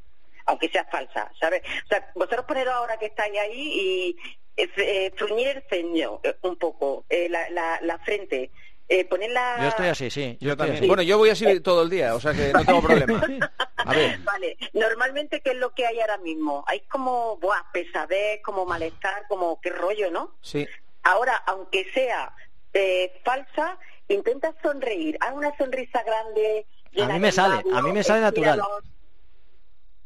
aunque 0.48 0.68
sea 0.68 0.84
falsa, 0.84 1.28
¿sabes? 1.40 1.60
O 1.84 1.88
sea, 1.88 2.08
vosotros 2.14 2.46
poneros 2.46 2.72
ahora 2.72 2.96
que 2.98 3.06
estáis 3.06 3.36
ahí 3.36 3.52
y 3.58 4.16
eh, 4.56 5.12
fruñir 5.16 5.48
el 5.48 5.62
ceño 5.68 6.20
eh, 6.22 6.34
un 6.42 6.56
poco, 6.56 7.04
eh, 7.10 7.28
la, 7.28 7.50
la, 7.50 7.78
la, 7.82 7.98
frente, 7.98 8.50
eh, 8.88 9.04
ponerla... 9.04 9.58
Yo 9.60 9.68
estoy 9.68 9.86
así, 9.88 10.10
sí. 10.10 10.36
Yo, 10.40 10.56
también. 10.56 10.86
Bueno, 10.86 11.02
yo 11.02 11.18
voy 11.18 11.30
así 11.30 11.60
todo 11.60 11.82
el 11.82 11.90
día, 11.90 12.14
o 12.14 12.20
sea 12.20 12.32
que 12.32 12.52
no 12.52 12.64
tengo 12.64 12.82
problema. 12.82 13.22
A 13.76 13.92
ver. 13.92 14.18
Vale, 14.20 14.56
normalmente, 14.72 15.40
¿qué 15.40 15.50
es 15.50 15.56
lo 15.56 15.72
que 15.74 15.86
hay 15.86 16.00
ahora 16.00 16.18
mismo? 16.18 16.64
Hay 16.66 16.80
como, 16.80 17.36
buah, 17.36 17.70
pesadez, 17.72 18.40
como 18.42 18.64
malestar, 18.64 19.26
como 19.28 19.60
qué 19.60 19.70
rollo, 19.70 20.10
¿no? 20.10 20.36
Sí. 20.40 20.66
Ahora, 21.02 21.36
aunque 21.46 21.90
sea 21.92 22.34
eh, 22.72 23.20
falsa, 23.24 23.78
intenta 24.08 24.52
sonreír. 24.62 25.16
Haz 25.20 25.34
una 25.34 25.56
sonrisa 25.56 26.02
grande. 26.02 26.66
A 27.00 27.06
mí 27.06 27.18
me 27.20 27.32
sale, 27.32 27.62
a 27.72 27.82
mí 27.82 27.92
me 27.92 28.02
sale 28.02 28.22
natural. 28.22 28.60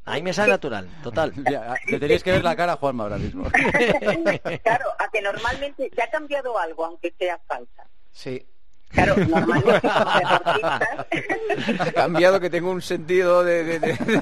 A 0.04 0.14
mí 0.14 0.22
me 0.22 0.32
sale 0.32 0.50
natural, 0.50 0.88
total. 1.02 1.32
te 1.86 1.98
tenéis 1.98 2.22
que 2.22 2.32
ver 2.32 2.42
la 2.42 2.56
cara, 2.56 2.76
Juanma, 2.76 3.04
ahora 3.04 3.18
mismo. 3.18 3.44
claro, 4.62 4.86
a 4.98 5.08
que 5.10 5.22
normalmente 5.22 5.90
ya 5.96 6.04
ha 6.04 6.10
cambiado 6.10 6.58
algo, 6.58 6.84
aunque 6.84 7.14
sea 7.18 7.38
falsa. 7.46 7.86
Sí. 8.10 8.44
Claro, 8.90 9.16
normalmente 9.28 9.88
Ha 11.78 11.92
cambiado 11.92 12.40
que 12.40 12.50
tengo 12.50 12.70
un 12.70 12.82
sentido 12.82 13.44
de, 13.44 13.78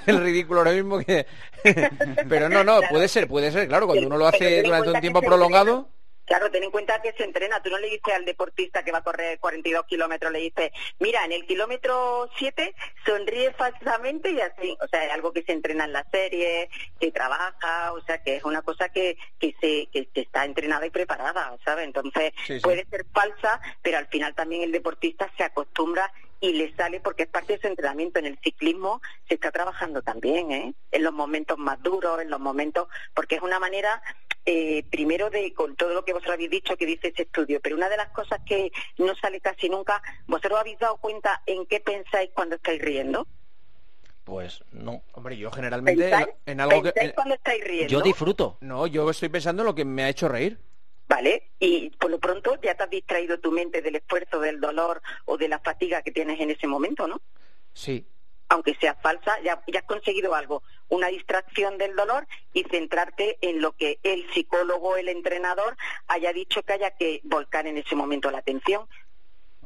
del 0.06 0.20
ridículo 0.20 0.60
ahora 0.60 0.72
mismo 0.72 0.98
que... 0.98 1.26
Pero 2.28 2.48
no, 2.48 2.62
no, 2.64 2.80
puede 2.90 3.08
ser, 3.08 3.26
puede 3.28 3.50
ser, 3.50 3.66
claro, 3.68 3.86
cuando 3.86 4.06
uno 4.06 4.16
lo 4.16 4.26
hace 4.26 4.62
durante 4.62 4.90
un 4.90 5.00
tiempo 5.00 5.20
prolongado... 5.20 5.90
Claro, 6.28 6.50
ten 6.50 6.62
en 6.62 6.70
cuenta 6.70 7.00
que 7.00 7.12
se 7.14 7.24
entrena. 7.24 7.62
Tú 7.62 7.70
no 7.70 7.78
le 7.78 7.88
dices 7.88 8.14
al 8.14 8.26
deportista 8.26 8.82
que 8.82 8.92
va 8.92 8.98
a 8.98 9.02
correr 9.02 9.40
42 9.40 9.86
kilómetros, 9.86 10.30
le 10.30 10.40
dices, 10.40 10.70
mira, 10.98 11.24
en 11.24 11.32
el 11.32 11.46
kilómetro 11.46 12.28
7 12.36 12.74
sonríe 13.06 13.52
falsamente 13.54 14.30
y 14.30 14.40
así. 14.40 14.76
O 14.82 14.86
sea, 14.88 15.06
es 15.06 15.12
algo 15.12 15.32
que 15.32 15.42
se 15.42 15.52
entrena 15.52 15.84
en 15.84 15.94
la 15.94 16.04
serie, 16.10 16.68
que 17.00 17.10
trabaja, 17.10 17.94
o 17.94 18.02
sea, 18.02 18.22
que 18.22 18.36
es 18.36 18.44
una 18.44 18.60
cosa 18.60 18.90
que, 18.90 19.16
que, 19.40 19.54
se, 19.58 19.86
que, 19.90 20.08
está 20.20 20.44
entrenada 20.44 20.84
y 20.84 20.90
preparada, 20.90 21.56
¿sabes? 21.64 21.86
Entonces, 21.86 22.32
puede 22.62 22.84
ser 22.90 23.06
falsa, 23.12 23.58
pero 23.80 23.96
al 23.96 24.08
final 24.08 24.34
también 24.34 24.62
el 24.62 24.72
deportista 24.72 25.32
se 25.38 25.44
acostumbra 25.44 26.12
y 26.40 26.52
le 26.52 26.74
sale 26.76 27.00
porque 27.00 27.24
es 27.24 27.28
parte 27.28 27.54
de 27.54 27.60
su 27.60 27.66
entrenamiento. 27.68 28.18
En 28.18 28.26
el 28.26 28.38
ciclismo 28.44 29.00
se 29.28 29.34
está 29.34 29.50
trabajando 29.50 30.02
también, 30.02 30.52
¿eh? 30.52 30.74
En 30.92 31.02
los 31.02 31.12
momentos 31.14 31.56
más 31.56 31.82
duros, 31.82 32.20
en 32.20 32.28
los 32.28 32.38
momentos, 32.38 32.88
porque 33.14 33.36
es 33.36 33.42
una 33.42 33.58
manera 33.58 34.02
eh, 34.44 34.84
primero 34.90 35.30
de 35.30 35.52
con 35.52 35.76
todo 35.76 35.94
lo 35.94 36.04
que 36.04 36.12
vosotros 36.12 36.34
habéis 36.34 36.50
dicho 36.50 36.76
que 36.76 36.86
dice 36.86 37.08
ese 37.08 37.22
estudio, 37.22 37.60
pero 37.60 37.76
una 37.76 37.88
de 37.88 37.96
las 37.96 38.08
cosas 38.10 38.40
que 38.46 38.70
no 38.98 39.14
sale 39.16 39.40
casi 39.40 39.68
nunca, 39.68 40.02
¿vosotros 40.26 40.58
habéis 40.58 40.78
dado 40.78 40.96
cuenta 40.96 41.42
en 41.46 41.66
qué 41.66 41.80
pensáis 41.80 42.30
cuando 42.32 42.56
estáis 42.56 42.80
riendo? 42.80 43.26
Pues 44.24 44.62
no. 44.72 45.02
Hombre, 45.12 45.38
yo 45.38 45.50
generalmente 45.50 46.10
en 46.44 46.60
algo 46.60 46.82
que... 46.82 47.12
cuando 47.14 47.34
estáis 47.34 47.64
riendo? 47.64 47.88
Yo 47.88 48.02
disfruto. 48.02 48.58
No, 48.60 48.86
yo 48.86 49.08
estoy 49.08 49.30
pensando 49.30 49.62
en 49.62 49.66
lo 49.66 49.74
que 49.74 49.84
me 49.84 50.02
ha 50.02 50.10
hecho 50.10 50.28
reír. 50.28 50.58
¿Vale? 51.08 51.50
Y 51.58 51.88
por 51.90 52.10
lo 52.10 52.18
pronto 52.18 52.60
ya 52.62 52.74
te 52.74 52.82
has 52.82 52.90
distraído 52.90 53.40
tu 53.40 53.50
mente 53.50 53.80
del 53.80 53.96
esfuerzo, 53.96 54.40
del 54.40 54.60
dolor 54.60 55.00
o 55.24 55.38
de 55.38 55.48
la 55.48 55.58
fatiga 55.58 56.02
que 56.02 56.12
tienes 56.12 56.38
en 56.40 56.50
ese 56.50 56.66
momento, 56.66 57.08
¿no? 57.08 57.22
Sí, 57.72 58.06
aunque 58.48 58.74
sea 58.76 58.94
falsa, 58.94 59.40
ya, 59.42 59.62
has 59.78 59.84
conseguido 59.84 60.34
algo, 60.34 60.62
una 60.88 61.08
distracción 61.08 61.78
del 61.78 61.94
dolor 61.94 62.26
y 62.52 62.64
centrarte 62.64 63.38
en 63.42 63.60
lo 63.60 63.72
que 63.72 63.98
el 64.02 64.24
psicólogo, 64.32 64.96
el 64.96 65.08
entrenador 65.08 65.76
haya 66.06 66.32
dicho 66.32 66.62
que 66.62 66.72
haya 66.72 66.90
que 66.92 67.20
volcar 67.24 67.66
en 67.66 67.78
ese 67.78 67.94
momento 67.94 68.30
la 68.30 68.38
atención. 68.38 68.86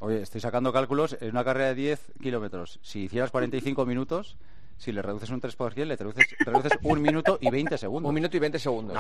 Oye, 0.01 0.21
estoy 0.21 0.41
sacando 0.41 0.73
cálculos 0.73 1.17
en 1.21 1.31
una 1.31 1.45
carrera 1.45 1.69
de 1.69 1.75
10 1.77 2.13
kilómetros. 2.21 2.81
Si 2.83 3.05
hicieras 3.05 3.31
45 3.31 3.87
minutos, 3.87 4.37
si 4.77 4.91
le 4.91 5.01
reduces 5.01 5.31
un 5.31 5.41
3%, 5.41 5.85
le 5.85 5.95
reduces, 5.95 6.27
reduces 6.41 6.73
un 6.83 7.01
minuto 7.01 7.39
y 7.41 7.51
20 7.51 7.79
segundos. 7.79 8.09
Un 8.09 8.15
minuto 8.17 8.37
y 8.37 8.41
20 8.41 8.59
segundos. 8.59 8.97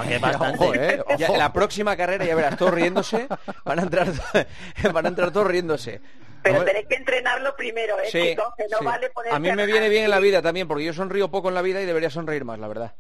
¿eh? 0.76 1.02
la 1.36 1.52
próxima 1.52 1.96
carrera, 1.96 2.24
ya 2.24 2.36
verás, 2.36 2.56
todos 2.56 2.72
riéndose, 2.72 3.26
van 3.64 3.80
a 3.80 3.82
entrar, 3.82 4.12
van 4.92 5.06
a 5.06 5.08
entrar 5.08 5.32
todos 5.32 5.48
riéndose. 5.48 6.00
Pero 6.42 6.64
tenéis 6.64 6.86
que 6.88 6.96
entrenarlo 6.96 7.54
primero, 7.56 7.98
¿eh, 8.00 8.08
chicos? 8.08 8.54
Que 8.56 8.66
no 8.68 8.80
vale 8.80 9.10
A 9.30 9.38
mí 9.38 9.52
me 9.52 9.66
viene 9.66 9.88
bien 9.88 10.04
en 10.04 10.10
la 10.10 10.20
vida 10.20 10.42
también, 10.42 10.68
porque 10.68 10.84
yo 10.84 10.92
sonrío 10.92 11.30
poco 11.30 11.48
en 11.48 11.54
la 11.54 11.62
vida 11.62 11.80
y 11.80 11.86
debería 11.86 12.10
sonreír 12.10 12.44
más, 12.44 12.58
la 12.58 12.68
verdad. 12.68 12.94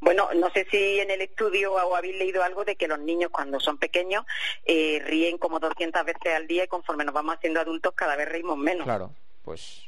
Bueno, 0.00 0.28
no 0.34 0.50
sé 0.50 0.66
si 0.70 1.00
en 1.00 1.10
el 1.10 1.22
estudio 1.22 1.72
o 1.72 1.96
habéis 1.96 2.16
leído 2.16 2.42
algo 2.42 2.64
de 2.64 2.76
que 2.76 2.86
los 2.86 2.98
niños 2.98 3.30
cuando 3.32 3.58
son 3.58 3.78
pequeños 3.78 4.24
eh, 4.64 5.02
ríen 5.04 5.38
como 5.38 5.58
200 5.58 6.04
veces 6.04 6.34
al 6.34 6.46
día 6.46 6.64
y 6.64 6.68
conforme 6.68 7.04
nos 7.04 7.14
vamos 7.14 7.36
haciendo 7.36 7.60
adultos 7.60 7.94
cada 7.94 8.14
vez 8.14 8.28
reímos 8.28 8.58
menos. 8.58 8.84
Claro, 8.84 9.10
pues 9.42 9.82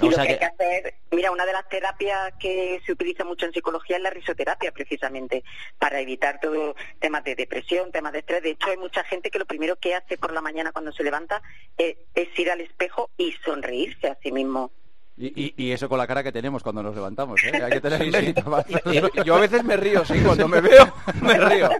y 0.00 0.08
lo 0.08 0.16
que 0.16 0.20
hay 0.20 0.38
que 0.38 0.44
hacer, 0.44 0.94
mira, 1.10 1.30
una 1.30 1.44
de 1.44 1.52
las 1.52 1.68
terapias 1.68 2.32
que 2.38 2.80
se 2.84 2.92
utiliza 2.92 3.24
mucho 3.24 3.46
en 3.46 3.52
psicología 3.52 3.96
es 3.96 4.02
la 4.02 4.10
risoterapia, 4.10 4.72
precisamente, 4.72 5.44
para 5.78 6.00
evitar 6.00 6.40
todo 6.40 6.76
temas 7.00 7.24
de 7.24 7.34
depresión, 7.34 7.90
temas 7.90 8.12
de 8.12 8.20
estrés. 8.20 8.42
De 8.42 8.50
hecho, 8.50 8.70
hay 8.70 8.76
mucha 8.76 9.02
gente 9.04 9.30
que 9.30 9.38
lo 9.38 9.46
primero 9.46 9.76
que 9.76 9.94
hace 9.94 10.16
por 10.16 10.32
la 10.32 10.40
mañana 10.40 10.72
cuando 10.72 10.92
se 10.92 11.02
levanta 11.02 11.42
es 11.76 12.38
ir 12.38 12.50
al 12.50 12.60
espejo 12.60 13.10
y 13.16 13.32
sonreírse 13.44 14.08
a 14.08 14.18
sí 14.22 14.30
mismo. 14.32 14.70
Y, 15.20 15.72
eso 15.72 15.88
con 15.88 15.98
la 15.98 16.06
cara 16.06 16.22
que 16.22 16.30
tenemos 16.30 16.62
cuando 16.62 16.80
nos 16.80 16.94
levantamos, 16.94 17.42
¿eh? 17.42 17.60
Hay 17.62 17.72
que 17.72 17.80
tener 17.80 18.34
Yo 19.24 19.34
a 19.34 19.40
veces 19.40 19.64
me 19.64 19.76
río, 19.76 20.04
sí, 20.04 20.20
cuando 20.24 20.46
me 20.46 20.60
veo, 20.60 20.92
me 21.20 21.36
río. 21.38 21.70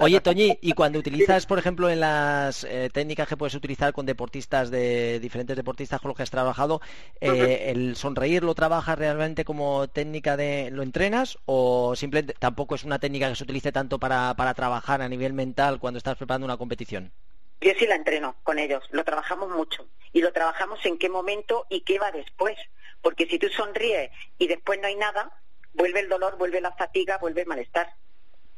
Oye, 0.00 0.20
Toñi, 0.20 0.56
y 0.60 0.72
cuando 0.72 1.00
utilizas, 1.00 1.46
por 1.46 1.58
ejemplo, 1.58 1.90
en 1.90 2.00
las 2.00 2.62
eh, 2.64 2.88
técnicas 2.92 3.26
que 3.28 3.36
puedes 3.36 3.54
utilizar 3.54 3.92
con 3.92 4.06
deportistas 4.06 4.70
de 4.70 5.18
diferentes 5.18 5.56
deportistas 5.56 6.00
con 6.00 6.10
los 6.10 6.16
que 6.16 6.22
has 6.22 6.30
trabajado, 6.30 6.80
eh, 7.20 7.72
¿el 7.74 7.96
sonreír 7.96 8.44
lo 8.44 8.54
trabajas 8.54 8.96
realmente 8.98 9.44
como 9.44 9.88
técnica 9.88 10.36
de... 10.36 10.70
¿lo 10.70 10.82
entrenas 10.82 11.38
o 11.46 11.96
simplemente 11.96 12.34
tampoco 12.38 12.76
es 12.76 12.84
una 12.84 12.98
técnica 12.98 13.28
que 13.28 13.34
se 13.34 13.44
utilice 13.44 13.72
tanto 13.72 13.98
para, 13.98 14.34
para 14.34 14.54
trabajar 14.54 15.02
a 15.02 15.08
nivel 15.08 15.32
mental 15.32 15.80
cuando 15.80 15.98
estás 15.98 16.16
preparando 16.16 16.44
una 16.44 16.56
competición? 16.56 17.12
Yo 17.60 17.72
sí 17.78 17.86
la 17.86 17.96
entreno 17.96 18.36
con 18.42 18.58
ellos, 18.58 18.84
lo 18.90 19.04
trabajamos 19.04 19.48
mucho. 19.50 19.86
Y 20.12 20.20
lo 20.20 20.32
trabajamos 20.32 20.84
en 20.86 20.98
qué 20.98 21.08
momento 21.08 21.66
y 21.68 21.80
qué 21.80 21.98
va 21.98 22.10
después, 22.10 22.56
porque 23.06 23.26
si 23.26 23.38
tú 23.38 23.48
sonríes 23.50 24.10
y 24.36 24.48
después 24.48 24.80
no 24.80 24.88
hay 24.88 24.96
nada, 24.96 25.30
vuelve 25.74 26.00
el 26.00 26.08
dolor, 26.08 26.36
vuelve 26.38 26.60
la 26.60 26.72
fatiga, 26.72 27.18
vuelve 27.18 27.42
el 27.42 27.46
malestar. 27.46 27.94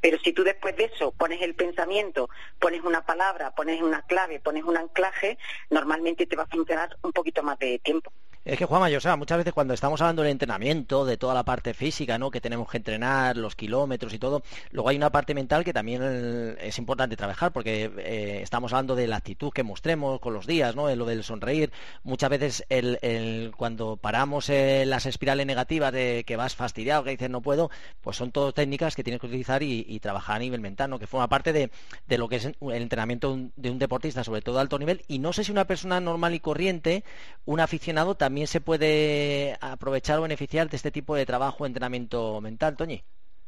Pero 0.01 0.19
si 0.21 0.33
tú 0.33 0.43
después 0.43 0.75
de 0.75 0.85
eso 0.85 1.13
pones 1.13 1.43
el 1.43 1.55
pensamiento, 1.55 2.31
pones 2.59 2.83
una 2.83 3.05
palabra, 3.05 3.55
pones 3.55 3.83
una 3.83 4.01
clave, 4.07 4.41
pones 4.41 4.65
un 4.65 4.79
anclaje, 4.79 5.37
normalmente 5.69 6.25
te 6.25 6.35
va 6.35 6.45
a 6.45 6.47
funcionar 6.47 6.97
un 7.03 7.13
poquito 7.13 7.43
más 7.43 7.59
de 7.59 7.79
tiempo. 7.81 8.11
Es 8.49 8.57
que, 8.57 8.65
Juanma, 8.65 8.89
yo, 8.89 8.99
o 9.05 9.17
muchas 9.19 9.37
veces 9.37 9.53
cuando 9.53 9.75
estamos 9.75 10.01
hablando 10.01 10.23
del 10.23 10.31
entrenamiento, 10.31 11.05
de 11.05 11.19
toda 11.19 11.35
la 11.35 11.45
parte 11.45 11.75
física, 11.75 12.17
¿no? 12.17 12.31
Que 12.31 12.41
tenemos 12.41 12.67
que 12.71 12.79
entrenar, 12.79 13.37
los 13.37 13.55
kilómetros 13.55 14.15
y 14.15 14.19
todo, 14.19 14.43
luego 14.71 14.89
hay 14.89 14.97
una 14.97 15.11
parte 15.11 15.35
mental 15.35 15.65
que 15.65 15.75
también 15.75 16.01
eh, 16.03 16.57
es 16.59 16.79
importante 16.79 17.15
trabajar, 17.15 17.53
porque 17.53 17.93
eh, 17.99 18.41
estamos 18.43 18.73
hablando 18.73 18.97
de 18.97 19.07
la 19.07 19.17
actitud 19.17 19.53
que 19.53 19.65
mostremos 19.65 20.19
con 20.21 20.33
los 20.33 20.47
días, 20.47 20.75
¿no? 20.75 20.89
lo 20.97 21.05
del 21.05 21.25
sonreír. 21.25 21.71
Muchas 22.05 22.31
veces 22.31 22.65
el, 22.71 23.53
cuando 23.55 23.99
paramos 23.99 24.49
las 24.49 25.05
espirales 25.05 25.45
negativas 25.45 25.93
de 25.93 26.25
que 26.27 26.37
vas 26.37 26.57
fastidiado, 26.57 27.05
que 27.05 27.11
dices 27.11 27.29
no 27.29 27.43
puedo, 27.43 27.71
pues 28.01 28.17
son 28.17 28.33
todas 28.33 28.55
técnicas 28.55 28.97
que 28.97 29.05
tienes 29.05 29.21
que 29.21 29.27
utilizar 29.27 29.63
y, 29.63 30.01
trabajar 30.01 30.37
a 30.37 30.39
nivel 30.39 30.63
mental, 30.63 30.89
¿no? 30.89 30.99
Que 30.99 31.07
forma 31.07 31.29
parte 31.29 31.53
de, 31.53 31.71
de 32.07 32.17
lo 32.17 32.31
que 32.31 32.37
es 32.37 32.47
el 32.47 32.55
entrenamiento 32.63 33.39
de 33.57 33.71
un 33.71 33.79
deportista, 33.79 34.25
sobre 34.25 34.41
todo 34.41 34.55
de 34.55 34.63
alto 34.63 34.79
nivel. 34.79 35.03
Y 35.07 35.19
no 35.19 35.35
sé 35.35 35.45
si 35.45 35.53
una 35.53 35.67
persona 35.67 36.01
normal 36.01 36.35
y 36.35 36.41
corriente, 36.41 37.05
un 37.45 37.61
aficionado, 37.61 38.15
también 38.15 38.38
se 38.47 38.61
puede 38.61 39.57
aprovechar 39.61 40.19
o 40.19 40.23
beneficiar 40.23 40.69
de 40.69 40.77
este 40.77 40.91
tipo 40.91 41.15
de 41.15 41.27
trabajo, 41.27 41.67
entrenamiento 41.67 42.41
mental, 42.41 42.77
Toñi. 42.77 43.03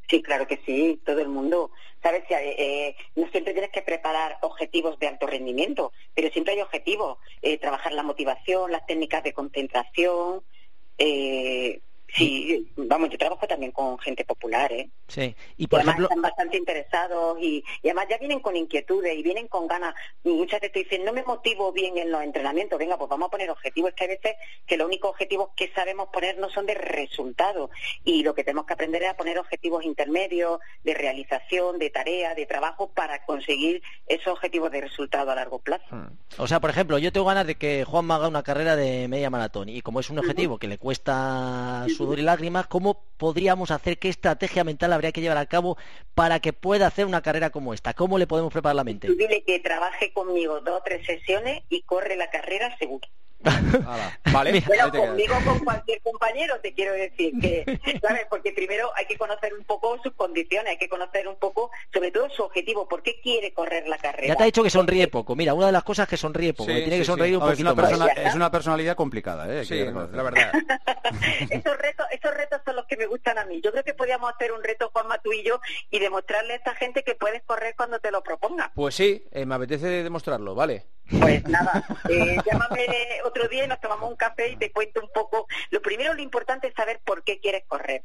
Sí, 0.09 0.23
claro 0.23 0.47
que 0.47 0.61
sí, 0.67 1.01
todo 1.05 1.21
el 1.21 1.29
mundo. 1.29 1.71
Sabes, 2.03 2.25
eh, 2.31 2.57
eh, 2.59 2.97
no 3.15 3.29
siempre 3.31 3.53
tienes 3.53 3.71
que 3.71 3.83
preparar 3.83 4.39
objetivos 4.43 4.99
de 4.99 5.07
alto 5.07 5.27
rendimiento, 5.27 5.93
pero 6.15 6.31
siempre 6.31 6.55
hay 6.55 6.61
objetivos. 6.61 7.19
Eh, 7.43 7.59
trabajar 7.59 7.93
la 7.93 8.03
motivación, 8.03 8.73
las 8.73 8.85
técnicas 8.87 9.23
de 9.23 9.33
concentración, 9.33 10.43
eh, 10.99 11.81
Sí, 12.15 12.67
vamos, 12.77 13.11
yo 13.11 13.19
trabajo 13.19 13.47
también 13.47 13.73
con 13.73 13.99
gente 13.99 14.25
popular, 14.25 14.73
¿eh? 14.73 14.91
Sí, 15.09 15.35
y 15.57 15.67
por 15.67 15.81
además 15.81 16.01
están 16.01 16.23
bastante 16.23 16.57
interesados 16.57 17.39
y, 17.41 17.65
además 17.85 18.07
ya 18.09 18.19
vienen 18.19 18.41
con 18.41 18.57
inquietudes 18.57 19.17
y 19.17 19.23
vienen 19.23 19.49
con 19.49 19.67
ganas. 19.67 19.95
Muchas 20.25 20.61
veces 20.61 20.85
dicen, 20.85 21.05
no 21.05 21.13
me 21.13 21.23
motivo 21.23 21.73
bien 21.73 21.99
en 21.99 22.11
los 22.11 22.23
entrenamientos, 22.23 22.79
venga, 22.79 22.99
pues 22.99 23.09
vamos 23.09 23.29
a 23.29 23.31
poner 23.31 23.51
objetivos. 23.51 23.91
Es 23.91 23.97
que 23.97 24.05
a 24.05 24.09
veces 24.09 24.37
que 24.67 24.77
los 24.77 24.87
únicos 24.87 25.11
objetivos 25.11 25.51
que 25.57 25.71
sabemos 25.73 26.09
poner 26.13 26.39
no 26.39 26.49
son 26.51 26.67
de 26.67 26.75
resultados 26.75 27.71
y 28.05 28.23
lo 28.23 28.35
que 28.35 28.45
tenemos 28.45 28.67
que 28.67 28.75
aprender 28.75 29.03
es 29.03 29.11
a 29.11 29.17
poner 29.17 29.39
objetivos 29.39 29.85
intermedios 29.85 30.61
de 30.85 30.95
realización, 30.95 31.79
de 31.79 31.91
tarea, 31.91 32.35
de 32.35 32.47
trabajo 32.47 32.91
para 32.91 33.25
conseguir 33.25 33.83
esos 34.07 34.29
objetivos 34.29 34.71
de 34.71 34.81
resultado 34.81 35.31
a 35.31 35.35
largo 35.35 35.59
plazo. 35.59 35.85
Hmm. 35.91 36.09
O 36.39 36.47
sea, 36.47 36.61
por 36.61 36.71
ejemplo, 36.71 36.99
yo 36.99 37.13
tengo 37.13 37.27
ganas 37.27 37.47
de 37.47 37.57
que 37.57 37.85
Juan 37.85 38.11
haga 38.11 38.29
una 38.29 38.43
carrera 38.43 38.77
de 38.77 39.09
media 39.09 39.31
maratón 39.31 39.69
y 39.69 39.81
como 39.83 40.01
es 40.01 40.11
un 40.11 40.19
objetivo 40.19 40.59
que 40.59 40.69
le 40.69 40.79
cuesta 40.79 41.87
sudor 42.01 42.19
y 42.19 42.23
lágrimas, 42.23 42.67
¿cómo 42.67 43.05
podríamos 43.19 43.71
hacer, 43.71 43.99
qué 43.99 44.09
estrategia 44.09 44.65
mental 44.65 44.93
habría 44.93 45.13
que 45.13 45.21
llevar 45.21 45.37
a 45.37 45.47
cabo 45.47 45.77
para 46.15 46.41
que 46.41 46.53
pueda 46.53 46.87
hacer 46.87 47.05
una 47.07 47.21
carrera 47.21 47.51
como 47.51 47.75
esta? 47.75 47.93
¿Cómo 47.95 48.19
le 48.19 48.27
podemos 48.27 48.53
preparar 48.53 48.77
la 48.77 48.85
mente? 48.85 49.09
dile 49.09 49.43
que 49.45 49.61
trabaje 49.61 50.13
conmigo 50.13 50.61
dos 50.61 50.81
o 50.81 50.83
tres 50.83 51.05
sesiones 51.05 51.63
y 51.69 51.83
corre 51.83 52.17
la 52.17 52.31
carrera 52.31 52.77
seguro. 52.79 53.07
Vale. 54.33 54.63
Bueno, 54.67 54.91
conmigo 54.91 55.35
con 55.45 55.59
cualquier 55.61 56.01
compañero 56.03 56.61
te 56.61 56.75
quiero 56.75 56.93
decir 56.93 57.33
que, 57.41 57.65
¿sabes? 58.03 58.27
Porque 58.29 58.53
primero 58.53 58.91
hay 58.97 59.07
que 59.07 59.17
conocer 59.17 59.55
un 59.55 59.65
poco 59.65 59.99
sus 60.03 60.13
condiciones, 60.15 60.73
hay 60.73 60.79
que 60.79 60.89
conocer 60.89 61.27
un 61.27 61.37
poco, 61.37 61.71
sobre 61.93 62.11
todo 62.11 62.29
su 62.31 62.43
objetivo, 62.43 62.89
por 62.89 63.03
qué 63.03 63.21
quiere 63.21 63.53
correr 63.53 63.89
la 63.89 63.99
carrera. 63.99 64.29
Ya 64.29 64.37
te 64.37 64.43
ha 64.43 64.47
dicho 64.47 64.63
que 64.63 64.71
sonríe 64.71 65.09
poco. 65.09 65.35
Mira, 65.35 65.55
una 65.55 65.67
de 65.67 65.73
las 65.73 65.85
cosas 65.85 66.05
es 66.05 66.11
que 66.11 66.17
sonríe 66.17 66.53
poco, 66.53 66.73
tiene 66.73 66.99
que 66.99 67.05
sonreír 67.05 67.37
un 67.37 67.43
poquito 67.43 67.71
es 67.71 67.97
una, 67.97 68.07
es 68.07 68.35
una 68.35 68.51
personalidad 68.51 68.97
complicada, 68.97 69.53
¿eh? 69.53 69.65
Sí, 69.65 69.85
la 69.85 70.23
verdad. 70.23 70.53
esos 71.51 71.77
retos, 71.79 72.07
esos 72.11 72.35
retos 72.35 72.61
son 72.65 72.77
los 72.77 72.87
que 72.87 72.97
me 72.97 73.07
gustan 73.07 73.39
a 73.39 73.45
mí. 73.45 73.61
Yo 73.63 73.71
creo 73.73 73.85
que 73.85 73.95
podríamos 73.95 74.33
hacer 74.33 74.53
un 74.53 74.63
reto 74.63 74.91
Juanma 74.93 75.19
tú 75.19 75.33
y 75.33 75.43
yo 75.43 75.61
y 75.91 75.99
demostrarle 75.99 76.55
a 76.55 76.57
esta 76.57 76.75
gente 76.75 77.03
que 77.03 77.15
puedes 77.15 77.43
correr 77.43 77.75
cuando 77.77 77.99
te 77.99 78.11
lo 78.11 78.23
proponga. 78.23 78.71
Pues 78.75 78.95
sí, 78.95 79.25
eh, 79.33 79.47
me 79.47 79.55
apetece 79.55 80.03
demostrarlo, 80.03 80.55
¿vale? 80.55 80.87
Pues 81.19 81.45
nada, 81.49 81.85
eh, 82.09 82.37
llámame 82.45 82.87
otro 83.25 83.49
día 83.49 83.65
y 83.65 83.69
nos 83.69 83.81
tomamos 83.81 84.11
un 84.11 84.17
café 84.17 84.51
y 84.51 84.57
te 84.57 84.71
cuento 84.71 85.01
un 85.01 85.11
poco. 85.13 85.47
Lo 85.71 85.83
primero, 85.83 86.15
lo 86.15 86.23
importante 86.23 86.69
es 86.69 86.75
saber 86.75 87.01
por 87.05 87.25
qué 87.25 87.41
quieres 87.41 87.65
correr 87.67 88.03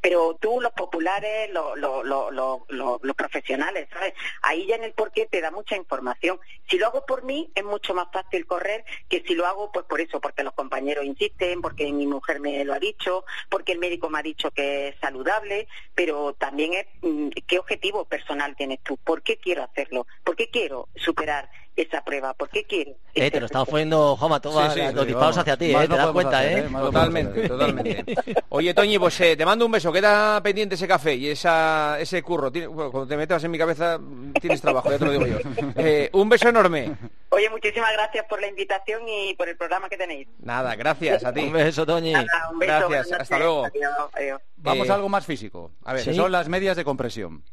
pero 0.00 0.36
tú, 0.40 0.60
los 0.60 0.72
populares, 0.72 1.50
los, 1.50 1.76
los, 1.78 3.16
profesionales, 3.16 3.88
¿sabes? 3.92 4.14
Ahí 4.42 4.66
ya 4.66 4.76
en 4.76 4.84
el 4.84 4.92
porqué 4.92 5.26
te 5.26 5.40
da 5.40 5.50
mucha 5.50 5.76
información. 5.76 6.38
Si 6.68 6.78
lo 6.78 6.86
hago 6.86 7.04
por 7.04 7.24
mí, 7.24 7.50
es 7.54 7.64
mucho 7.64 7.94
más 7.94 8.06
fácil 8.12 8.46
correr 8.46 8.84
que 9.08 9.22
si 9.26 9.34
lo 9.34 9.46
hago, 9.46 9.72
pues 9.72 9.86
por 9.86 10.00
eso, 10.00 10.20
porque 10.20 10.44
los 10.44 10.54
compañeros 10.54 11.04
insisten, 11.04 11.60
porque 11.60 11.92
mi 11.92 12.06
mujer 12.06 12.38
me 12.40 12.64
lo 12.64 12.74
ha 12.74 12.78
dicho, 12.78 13.24
porque 13.48 13.72
el 13.72 13.80
médico 13.80 14.08
me 14.08 14.20
ha 14.20 14.22
dicho 14.22 14.50
que 14.52 14.88
es 14.88 14.96
saludable, 15.00 15.66
pero 15.94 16.32
también 16.34 16.74
es 16.74 16.86
mm, 17.02 17.30
qué 17.46 17.58
objetivo 17.58 18.04
personal 18.04 18.54
tienes 18.56 18.80
tú, 18.82 18.96
por 18.98 19.22
qué 19.22 19.38
quiero 19.38 19.64
hacerlo, 19.64 20.06
por 20.22 20.36
qué 20.36 20.48
quiero 20.48 20.88
superar 20.94 21.50
esa 21.82 22.02
prueba. 22.02 22.34
¿Por 22.34 22.48
qué? 22.48 22.66
Eh, 23.14 23.30
te 23.30 23.40
lo 23.40 23.46
estamos 23.46 23.68
poniendo, 23.68 24.16
Joma, 24.16 24.40
todos 24.40 24.76
los 24.76 25.06
disparos 25.06 25.38
hacia 25.38 25.56
ti, 25.56 25.74
eh, 25.74 25.88
te 25.88 25.96
das 25.96 26.10
cuenta, 26.10 26.44
¿eh? 26.44 26.58
¿eh? 26.58 26.68
Totalmente, 26.70 27.48
totalmente. 27.48 28.14
Oye, 28.50 28.74
Toñi, 28.74 28.98
pues 28.98 29.20
eh, 29.20 29.36
te 29.36 29.46
mando 29.46 29.66
un 29.66 29.72
beso, 29.72 29.92
queda 29.92 30.42
pendiente 30.42 30.74
ese 30.74 30.88
café 30.88 31.14
y 31.14 31.28
esa, 31.28 31.98
ese 32.00 32.22
curro. 32.22 32.50
cuando 32.50 33.06
te 33.06 33.16
metas 33.16 33.42
en 33.44 33.50
mi 33.50 33.58
cabeza 33.58 33.98
tienes 34.40 34.60
trabajo, 34.60 34.90
ya 34.90 34.98
te 34.98 35.04
lo 35.04 35.12
digo 35.12 35.26
yo. 35.26 35.38
Eh, 35.76 36.10
un 36.12 36.28
beso 36.28 36.48
enorme. 36.48 36.96
Oye, 37.28 37.48
muchísimas 37.50 37.92
gracias 37.92 38.26
por 38.28 38.40
la 38.40 38.48
invitación 38.48 39.02
y 39.08 39.34
por 39.34 39.48
el 39.48 39.56
programa 39.56 39.88
que 39.88 39.96
tenéis. 39.96 40.26
Nada, 40.40 40.74
gracias 40.74 41.24
a 41.24 41.32
ti. 41.32 41.40
Un 41.40 41.52
beso, 41.52 41.86
Toñi. 41.86 42.14
un 42.14 42.58
beso, 42.58 42.88
gracias, 42.88 43.20
hasta 43.20 43.38
luego. 43.38 43.68
Vamos 44.56 44.90
a 44.90 44.94
algo 44.94 45.08
más 45.08 45.24
físico. 45.24 45.70
A 45.84 45.92
ver, 45.92 46.14
son 46.14 46.32
las 46.32 46.48
medias 46.48 46.76
de 46.76 46.84
compresión. 46.84 47.44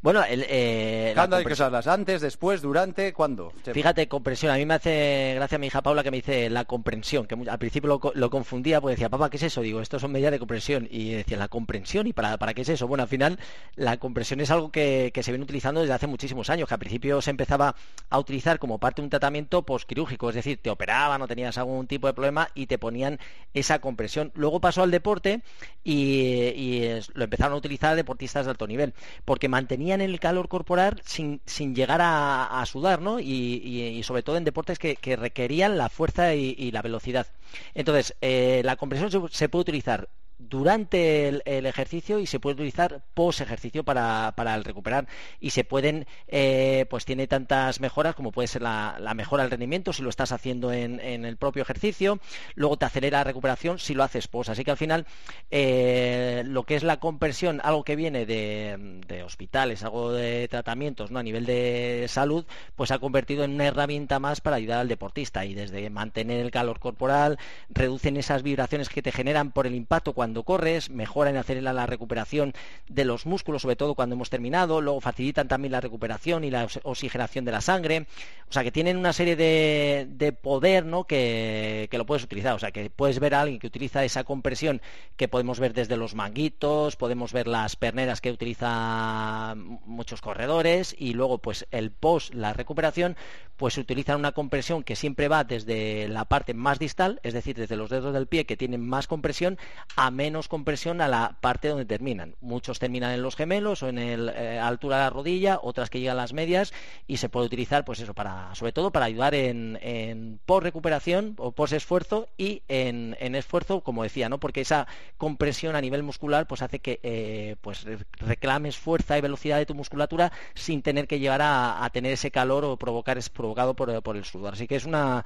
Bueno, 0.00 0.24
el, 0.24 0.44
eh, 0.48 1.12
¿Cuándo 1.14 1.36
hay 1.36 1.44
que 1.44 1.52
usarlas? 1.52 1.86
¿Antes, 1.86 2.20
después, 2.20 2.60
durante? 2.60 3.12
¿Cuándo? 3.12 3.52
Fíjate, 3.72 4.08
compresión. 4.08 4.52
A 4.52 4.56
mí 4.56 4.66
me 4.66 4.74
hace 4.74 5.34
gracia 5.36 5.58
mi 5.58 5.68
hija 5.68 5.82
Paula 5.82 6.02
que 6.02 6.10
me 6.10 6.18
dice 6.18 6.50
la 6.50 6.64
comprensión, 6.64 7.26
que 7.26 7.36
al 7.48 7.58
principio 7.58 8.00
lo, 8.14 8.30
confundía 8.30 8.80
porque 8.80 8.94
decía, 8.94 9.08
papá, 9.08 9.30
¿qué 9.30 9.36
es 9.36 9.44
eso? 9.44 9.60
Digo, 9.60 9.80
esto 9.80 9.98
son 9.98 10.12
medidas 10.12 10.32
de 10.32 10.38
comprensión. 10.38 10.88
Y 10.90 11.12
decía, 11.12 11.36
¿la 11.36 11.48
comprensión? 11.48 12.06
¿Y 12.06 12.12
para, 12.12 12.36
para 12.36 12.54
qué 12.54 12.62
es 12.62 12.68
eso? 12.68 12.88
Bueno, 12.88 13.02
al 13.02 13.08
final, 13.08 13.38
la 13.76 13.96
compresión 13.98 14.40
es 14.40 14.50
algo 14.50 14.70
que, 14.70 15.12
se 15.22 15.30
viene 15.30 15.44
utilizando 15.44 15.80
desde 15.80 15.94
hace 15.94 16.06
muchísimos 16.06 16.50
años, 16.50 16.68
que 16.68 16.74
al 16.74 16.80
principio 16.80 17.22
se 17.22 17.30
empezaba 17.30 17.76
a 18.10 18.18
utilizar 18.18 18.58
como 18.58 18.78
parte 18.78 19.02
de 19.02 19.06
un 19.06 19.10
tratamiento 19.10 19.62
posquirúrgico, 19.62 20.28
es 20.30 20.34
decir, 20.34 20.58
te 20.60 20.70
operaban 20.70 21.22
o 21.22 21.28
tenías 21.28 21.58
algún 21.58 21.86
tipo 21.86 22.06
de 22.08 22.14
problema 22.14 22.48
y 22.54 22.66
te 22.66 22.78
ponían 22.78 23.20
esa 23.54 23.78
compresión. 23.80 24.32
Luego 24.34 24.60
pasó 24.60 24.82
al 24.82 24.90
deporte 24.90 25.42
y, 25.84 26.88
lo 27.14 27.24
empezaron 27.24 27.54
a 27.54 27.56
utilizar 27.56 27.94
deportistas 27.94 28.46
de 28.46 28.50
alto 28.50 28.66
nivel, 28.66 28.94
porque 29.24 29.48
tenían 29.72 30.02
el 30.02 30.20
calor 30.20 30.48
corporal 30.48 31.00
sin, 31.02 31.40
sin 31.46 31.74
llegar 31.74 32.00
a, 32.02 32.62
sudar, 32.66 33.00
¿no? 33.00 33.20
Y, 33.20 34.02
sobre 34.04 34.22
todo 34.22 34.36
en 34.36 34.44
deportes 34.44 34.78
que, 34.78 35.16
requerían 35.16 35.78
la 35.78 35.88
fuerza 35.88 36.34
y, 36.34 36.70
la 36.72 36.82
velocidad. 36.82 37.26
Entonces, 37.72 38.14
eh, 38.20 38.60
la 38.66 38.76
compresión 38.76 39.30
se 39.30 39.48
puede 39.48 39.62
utilizar 39.62 40.10
durante 40.48 41.28
el, 41.28 41.66
ejercicio 41.66 42.18
y 42.18 42.26
se 42.26 42.40
puede 42.40 42.54
utilizar 42.54 43.02
post 43.14 43.40
ejercicio 43.40 43.84
para, 43.84 44.32
para 44.36 44.54
el 44.54 44.64
recuperar. 44.64 45.06
Y 45.40 45.50
se 45.50 45.64
pueden 45.64 46.06
eh, 46.28 46.86
pues 46.90 47.04
tiene 47.04 47.26
tantas 47.26 47.80
mejoras 47.80 48.14
como 48.14 48.32
puede 48.32 48.48
ser 48.48 48.62
la, 48.62 49.12
mejora 49.14 49.42
del 49.42 49.50
rendimiento 49.50 49.92
si 49.92 50.02
lo 50.02 50.10
estás 50.10 50.32
haciendo 50.32 50.72
en, 50.72 51.00
el 51.00 51.36
propio 51.36 51.62
ejercicio. 51.62 52.20
Luego 52.54 52.76
te 52.76 52.86
acelera 52.86 53.18
la 53.18 53.24
recuperación 53.24 53.78
si 53.78 53.94
lo 53.94 54.02
haces 54.02 54.28
post. 54.28 54.50
Así 54.50 54.64
que 54.64 54.70
al 54.70 54.76
final 54.76 55.06
eh, 55.50 56.42
lo 56.46 56.64
que 56.64 56.76
es 56.76 56.82
la 56.82 56.98
compresión 56.98 57.60
algo 57.62 57.84
que 57.84 57.96
viene 57.96 58.26
de, 58.26 59.22
hospitales 59.24 59.82
algo 59.84 60.12
de 60.12 60.48
tratamientos 60.48 61.10
¿no? 61.10 61.18
a 61.18 61.22
nivel 61.22 61.46
de 61.46 62.06
salud 62.08 62.44
pues 62.74 62.90
ha 62.90 62.98
convertido 62.98 63.44
en 63.44 63.52
una 63.52 63.66
herramienta 63.66 64.18
más 64.18 64.40
para 64.40 64.56
ayudar 64.56 64.80
al 64.80 64.88
deportista. 64.88 65.44
Y 65.44 65.54
desde 65.54 65.88
mantener 65.90 66.40
el 66.40 66.50
calor 66.50 66.80
corporal 66.80 67.38
reducen 67.68 68.16
esas 68.16 68.42
vibraciones 68.42 68.88
que 68.88 69.02
te 69.02 69.12
generan 69.12 69.52
por 69.52 69.66
el 69.66 69.74
impacto 69.74 70.12
cuando 70.12 70.31
cuando 70.32 70.44
corres, 70.44 70.88
mejoran 70.88 71.34
y 71.34 71.38
aceleran 71.38 71.76
la 71.76 71.84
recuperación 71.84 72.54
de 72.88 73.04
los 73.04 73.26
músculos, 73.26 73.60
sobre 73.60 73.76
todo 73.76 73.94
cuando 73.94 74.14
hemos 74.14 74.30
terminado, 74.30 74.80
luego 74.80 74.98
facilitan 74.98 75.46
también 75.46 75.72
la 75.72 75.82
recuperación 75.82 76.42
y 76.42 76.50
la 76.50 76.66
oxigenación 76.84 77.44
de 77.44 77.52
la 77.52 77.60
sangre, 77.60 78.06
o 78.48 78.52
sea 78.52 78.62
que 78.62 78.72
tienen 78.72 78.96
una 78.96 79.12
serie 79.12 79.36
de, 79.36 80.32
poder 80.32 80.86
¿no? 80.86 81.04
que, 81.04 81.86
lo 81.92 82.06
puedes 82.06 82.24
utilizar, 82.24 82.54
o 82.54 82.58
sea 82.58 82.70
que 82.70 82.88
puedes 82.88 83.18
ver 83.18 83.34
a 83.34 83.42
alguien 83.42 83.58
que 83.58 83.66
utiliza 83.66 84.04
esa 84.04 84.24
compresión 84.24 84.80
que 85.18 85.28
podemos 85.28 85.60
ver 85.60 85.74
desde 85.74 85.98
los 85.98 86.14
manguitos, 86.14 86.96
podemos 86.96 87.34
ver 87.34 87.46
las 87.46 87.76
perneras 87.76 88.22
que 88.22 88.30
utilizan 88.30 89.80
muchos 89.84 90.22
corredores 90.22 90.96
y 90.98 91.12
luego 91.12 91.38
pues 91.38 91.66
el 91.72 91.90
post, 91.90 92.32
la 92.32 92.54
recuperación, 92.54 93.16
pues 93.58 93.76
utilizan 93.76 94.18
una 94.18 94.32
compresión 94.32 94.82
que 94.82 94.96
siempre 94.96 95.28
va 95.28 95.44
desde 95.44 96.08
la 96.08 96.24
parte 96.24 96.54
más 96.54 96.78
distal, 96.78 97.20
es 97.22 97.34
decir, 97.34 97.54
desde 97.54 97.76
los 97.76 97.90
dedos 97.90 98.14
del 98.14 98.26
pie 98.26 98.46
que 98.46 98.56
tienen 98.56 98.84
más 98.84 99.06
compresión, 99.06 99.58
a 99.94 100.10
menos 100.10 100.21
compresión 100.48 101.00
a 101.00 101.08
la 101.08 101.38
parte 101.40 101.68
donde 101.68 101.84
terminan. 101.84 102.34
Muchos 102.40 102.78
terminan 102.78 103.12
en 103.12 103.22
los 103.22 103.36
gemelos 103.36 103.82
o 103.82 103.88
en 103.88 104.26
la 104.26 104.32
eh, 104.32 104.58
altura 104.58 104.96
de 104.96 105.02
la 105.02 105.10
rodilla, 105.10 105.58
otras 105.62 105.90
que 105.90 106.00
llegan 106.00 106.18
a 106.18 106.22
las 106.22 106.32
medias 106.32 106.72
y 107.06 107.16
se 107.16 107.28
puede 107.28 107.46
utilizar, 107.46 107.84
pues 107.84 108.00
eso, 108.00 108.14
para, 108.14 108.54
sobre 108.54 108.72
todo 108.72 108.90
para 108.90 109.06
ayudar 109.06 109.34
en, 109.34 109.78
en 109.82 110.38
post 110.44 110.64
recuperación 110.64 111.34
o 111.38 111.52
post 111.52 111.72
esfuerzo 111.72 112.28
y 112.36 112.62
en, 112.68 113.16
esfuerzo, 113.34 113.82
como 113.82 114.02
decía, 114.02 114.28
¿no? 114.28 114.38
Porque 114.38 114.60
esa 114.60 114.86
compresión 115.16 115.76
a 115.76 115.80
nivel 115.80 116.02
muscular, 116.02 116.46
pues 116.46 116.62
hace 116.62 116.80
que 116.80 117.00
eh, 117.02 117.56
pues 117.60 117.86
reclames 118.18 118.76
fuerza 118.76 119.16
y 119.18 119.20
velocidad 119.20 119.58
de 119.58 119.66
tu 119.66 119.74
musculatura 119.74 120.32
sin 120.54 120.82
tener 120.82 121.06
que 121.06 121.18
llegar 121.18 121.40
a, 121.42 121.88
tener 121.92 122.12
ese 122.12 122.30
calor 122.30 122.64
o 122.64 122.76
provocar 122.76 123.18
es 123.18 123.28
provocado 123.28 123.74
por, 123.74 124.02
por 124.02 124.16
el 124.16 124.24
sudor. 124.24 124.54
Así 124.54 124.66
que 124.66 124.76
es 124.76 124.84
una 124.84 125.24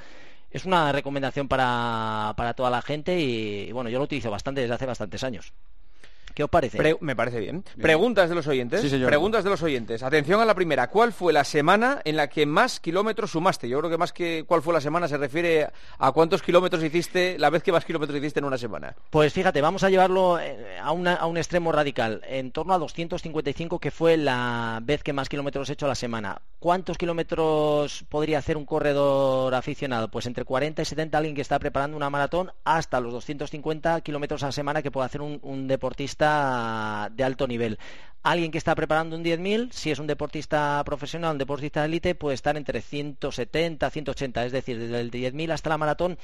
es 0.56 0.64
una 0.64 0.92
recomendación 0.92 1.48
para, 1.48 2.34
para 2.36 2.54
toda 2.54 2.70
la 2.70 2.82
gente 2.82 3.20
y, 3.20 3.68
y 3.68 3.72
bueno, 3.72 3.90
yo 3.90 3.98
lo 3.98 4.04
utilizo 4.04 4.30
bastante 4.30 4.60
desde 4.62 4.75
hace 4.75 4.86
bastantes 4.86 5.22
años. 5.25 5.54
¿Qué 6.37 6.45
os 6.45 6.50
parece? 6.50 6.76
Pre- 6.76 6.99
me 7.00 7.16
parece 7.16 7.40
bien. 7.40 7.64
Preguntas 7.81 8.28
de 8.28 8.35
los 8.35 8.47
oyentes. 8.47 8.83
Sí, 8.83 8.90
señor. 8.90 9.09
Preguntas 9.09 9.43
de 9.43 9.49
los 9.49 9.62
oyentes. 9.62 10.02
Atención 10.02 10.38
a 10.38 10.45
la 10.45 10.55
primera. 10.55 10.90
¿Cuál 10.90 11.14
fue 11.14 11.33
la 11.33 11.45
semana 11.45 12.02
en 12.05 12.14
la 12.14 12.28
que 12.28 12.45
más 12.45 12.78
kilómetros 12.78 13.31
sumaste? 13.31 13.71
Yo 13.71 13.78
creo 13.78 13.90
que 13.90 13.97
más 13.97 14.12
que 14.12 14.45
cuál 14.47 14.61
fue 14.61 14.75
la 14.75 14.83
semana 14.83 15.09
se 15.09 15.16
refiere 15.16 15.66
a 15.99 16.12
cuántos 16.12 16.43
kilómetros 16.43 16.83
hiciste, 16.85 17.38
la 17.38 17.49
vez 17.49 17.62
que 17.62 17.73
más 17.73 17.87
kilómetros 17.87 18.19
hiciste 18.19 18.40
en 18.40 18.45
una 18.45 18.59
semana. 18.59 18.95
Pues 19.09 19.33
fíjate, 19.33 19.62
vamos 19.62 19.83
a 19.83 19.88
llevarlo 19.88 20.38
eh, 20.38 20.76
a, 20.78 20.93
una- 20.93 21.14
a 21.14 21.25
un 21.25 21.38
extremo 21.38 21.73
radical, 21.73 22.21
en 22.28 22.52
torno 22.52 22.75
a 22.75 22.78
255, 22.78 23.78
que 23.78 23.90
fue 23.90 24.19
la 24.19 24.81
vez 24.83 25.02
que 25.02 25.14
más 25.14 25.31
kilómetros 25.31 25.71
he 25.71 25.73
hecho 25.73 25.87
a 25.87 25.88
la 25.88 25.95
semana. 25.95 26.43
¿Cuántos 26.59 26.99
kilómetros 26.99 28.05
podría 28.11 28.40
hacer 28.40 28.59
un 28.59 28.66
corredor 28.66 29.55
aficionado? 29.55 30.11
Pues 30.11 30.26
entre 30.26 30.45
40 30.45 30.83
y 30.83 30.85
70 30.85 31.16
alguien 31.16 31.35
que 31.35 31.40
está 31.40 31.59
preparando 31.59 31.97
una 31.97 32.11
maratón 32.11 32.52
hasta 32.64 33.00
los 33.00 33.14
250 33.14 34.02
kilómetros 34.02 34.43
a 34.43 34.47
la 34.47 34.52
semana 34.52 34.83
que 34.83 34.90
puede 34.90 35.07
hacer 35.07 35.23
un, 35.23 35.38
un 35.43 35.66
deportista 35.66 36.25
de 36.26 37.25
alto 37.25 37.47
nivel. 37.47 37.78
Alguien 38.23 38.50
que 38.50 38.59
está 38.59 38.75
preparando 38.75 39.14
un 39.16 39.23
10.000, 39.23 39.71
si 39.71 39.92
es 39.92 40.00
un 40.00 40.09
deportista 40.09 40.83
profesional, 40.85 41.30
un 41.33 41.38
deportista 41.38 41.83
de 41.83 41.87
élite, 41.87 42.16
puede 42.16 42.35
estar 42.35 42.56
entre 42.56 42.83
170, 42.83 43.88
180, 43.88 44.47
es 44.47 44.50
decir, 44.50 44.80
desde 44.80 45.00
el 45.00 45.12
10.000 45.12 45.52
hasta 45.52 45.71
la 45.71 45.78
maratón 45.78 46.18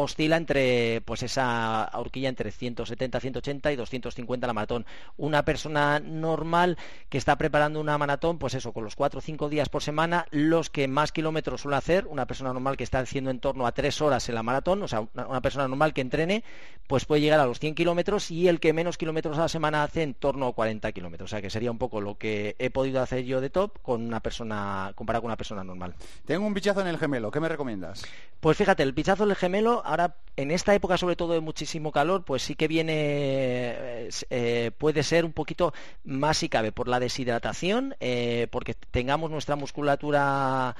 oscila 0.00 0.36
entre, 0.36 1.00
pues 1.04 1.22
esa 1.22 1.90
horquilla 1.92 2.28
entre 2.28 2.52
170, 2.52 3.18
180 3.20 3.72
y 3.72 3.76
250 3.76 4.46
la 4.46 4.52
maratón. 4.52 4.86
Una 5.16 5.44
persona 5.44 5.98
normal 5.98 6.78
que 7.08 7.18
está 7.18 7.36
preparando 7.36 7.80
una 7.80 7.98
maratón, 7.98 8.38
pues 8.38 8.54
eso, 8.54 8.72
con 8.72 8.84
los 8.84 8.94
4 8.94 9.18
o 9.18 9.20
5 9.20 9.48
días 9.48 9.68
por 9.68 9.82
semana, 9.82 10.26
los 10.30 10.70
que 10.70 10.86
más 10.86 11.10
kilómetros 11.10 11.62
suele 11.62 11.76
hacer, 11.76 12.06
una 12.06 12.26
persona 12.26 12.52
normal 12.52 12.76
que 12.76 12.84
está 12.84 13.00
haciendo 13.00 13.30
en 13.30 13.40
torno 13.40 13.66
a 13.66 13.72
3 13.72 14.00
horas 14.00 14.28
en 14.28 14.36
la 14.36 14.44
maratón, 14.44 14.82
o 14.82 14.88
sea, 14.88 15.00
una, 15.00 15.26
una 15.26 15.40
persona 15.40 15.66
normal 15.66 15.92
que 15.92 16.00
entrene, 16.00 16.44
pues 16.86 17.04
puede 17.04 17.20
llegar 17.20 17.40
a 17.40 17.46
los 17.46 17.58
100 17.58 17.74
kilómetros 17.74 18.30
y 18.30 18.46
el 18.46 18.60
que 18.60 18.72
menos 18.72 18.98
kilómetros 18.98 19.36
a 19.38 19.42
la 19.42 19.48
semana 19.48 19.82
hace 19.82 20.02
en 20.02 20.14
torno 20.14 20.46
a 20.46 20.52
40 20.52 20.92
kilómetros. 20.92 21.28
O 21.28 21.30
sea, 21.30 21.42
que 21.42 21.50
sería 21.50 21.70
un 21.70 21.78
poco 21.78 22.00
lo 22.00 22.16
que 22.16 22.54
he 22.58 22.70
podido 22.70 23.02
hacer 23.02 23.24
yo 23.24 23.40
de 23.40 23.50
top 23.50 23.78
con 23.82 24.06
una 24.06 24.20
persona, 24.20 24.92
comparado 24.94 25.22
con 25.22 25.28
una 25.28 25.36
persona 25.36 25.64
normal. 25.64 25.94
Tengo 26.24 26.46
un 26.46 26.54
bichazo 26.54 26.80
en 26.82 26.86
el 26.86 26.98
gemelo, 26.98 27.30
¿qué 27.30 27.40
me 27.40 27.48
recomiendas? 27.48 28.04
Pues 28.40 28.56
fíjate, 28.56 28.84
el 28.84 28.94
pichazo 28.94 29.26
del 29.26 29.34
gemelo, 29.34 29.82
ahora 29.88 30.16
en 30.36 30.52
esta 30.52 30.74
época 30.74 30.96
sobre 30.96 31.16
todo 31.16 31.32
de 31.32 31.40
muchísimo 31.40 31.90
calor, 31.90 32.24
pues 32.24 32.42
sí 32.42 32.54
que 32.54 32.68
viene, 32.68 32.92
eh, 32.94 34.08
eh, 34.30 34.70
puede 34.78 35.02
ser 35.02 35.24
un 35.24 35.32
poquito 35.32 35.72
más 36.04 36.38
si 36.38 36.48
cabe 36.48 36.70
por 36.70 36.86
la 36.86 37.00
deshidratación, 37.00 37.96
eh, 37.98 38.46
porque 38.52 38.74
tengamos 38.74 39.30
nuestra 39.30 39.56
musculatura 39.56 40.76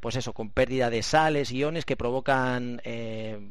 pues 0.00 0.16
eso, 0.16 0.32
con 0.32 0.48
pérdida 0.48 0.88
de 0.88 1.02
sales, 1.02 1.52
iones 1.52 1.84
que 1.84 1.98
provocan 1.98 2.80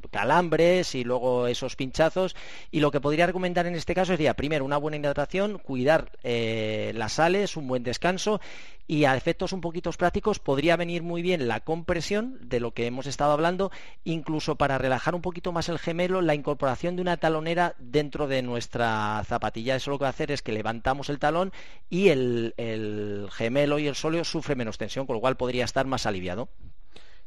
calambres 0.10 0.96
y 0.96 1.04
luego 1.04 1.46
esos 1.46 1.76
pinchazos. 1.76 2.36
Y 2.72 2.80
lo 2.80 2.90
que 2.90 3.00
podría 3.00 3.28
recomendar 3.28 3.68
en 3.68 3.76
este 3.76 3.94
caso 3.94 4.14
sería, 4.14 4.34
primero, 4.34 4.66
una 4.66 4.78
buena 4.78 4.98
hidratación, 4.98 5.60
cuidar 5.60 6.10
las 6.24 7.14
sales, 7.14 7.56
un 7.58 7.68
buen 7.68 7.84
descanso 7.84 8.42
y 8.88 9.06
a 9.06 9.16
efectos 9.16 9.54
un 9.54 9.62
poquito 9.62 9.88
prácticos 9.98 10.40
podría 10.40 10.76
venir 10.76 11.04
muy 11.04 11.22
bien 11.22 11.48
la 11.48 11.60
compresión 11.62 12.38
de 12.42 12.60
lo 12.60 12.74
que 12.74 12.86
hemos 12.88 13.08
estado 13.08 13.32
hablando, 13.32 13.72
incluso 14.04 14.56
para 14.56 14.78
relajar 14.78 15.16
un 15.16 15.22
poquito 15.22 15.52
más 15.52 15.70
el 15.70 15.80
gemelo, 15.80 16.22
la 16.22 16.36
incorporación 16.36 16.96
de 16.96 17.02
una 17.02 17.18
talonera 17.18 17.76
dentro 17.80 18.28
de 18.28 18.42
nuestra 18.42 19.24
zapatilla. 19.26 19.76
Eso 19.76 19.92
lo 19.92 19.98
que 19.98 20.04
va 20.04 20.08
a 20.08 20.12
hacer 20.12 20.32
es 20.32 20.42
que 20.42 20.52
levantamos 20.52 21.10
el 21.10 21.20
talón 21.20 21.52
y 21.90 22.10
el, 22.10 22.54
el 22.58 23.30
gemelo 23.32 23.80
y 23.80 23.88
el 23.88 23.96
sóleo 23.96 24.24
sufre 24.24 24.56
menos 24.56 24.78
tensión, 24.78 25.06
con 25.06 25.16
lo 25.16 25.22
cual 25.22 25.38
podría 25.38 25.66
estar 25.66 25.86
más 25.86 26.06
aliviado. 26.06 26.50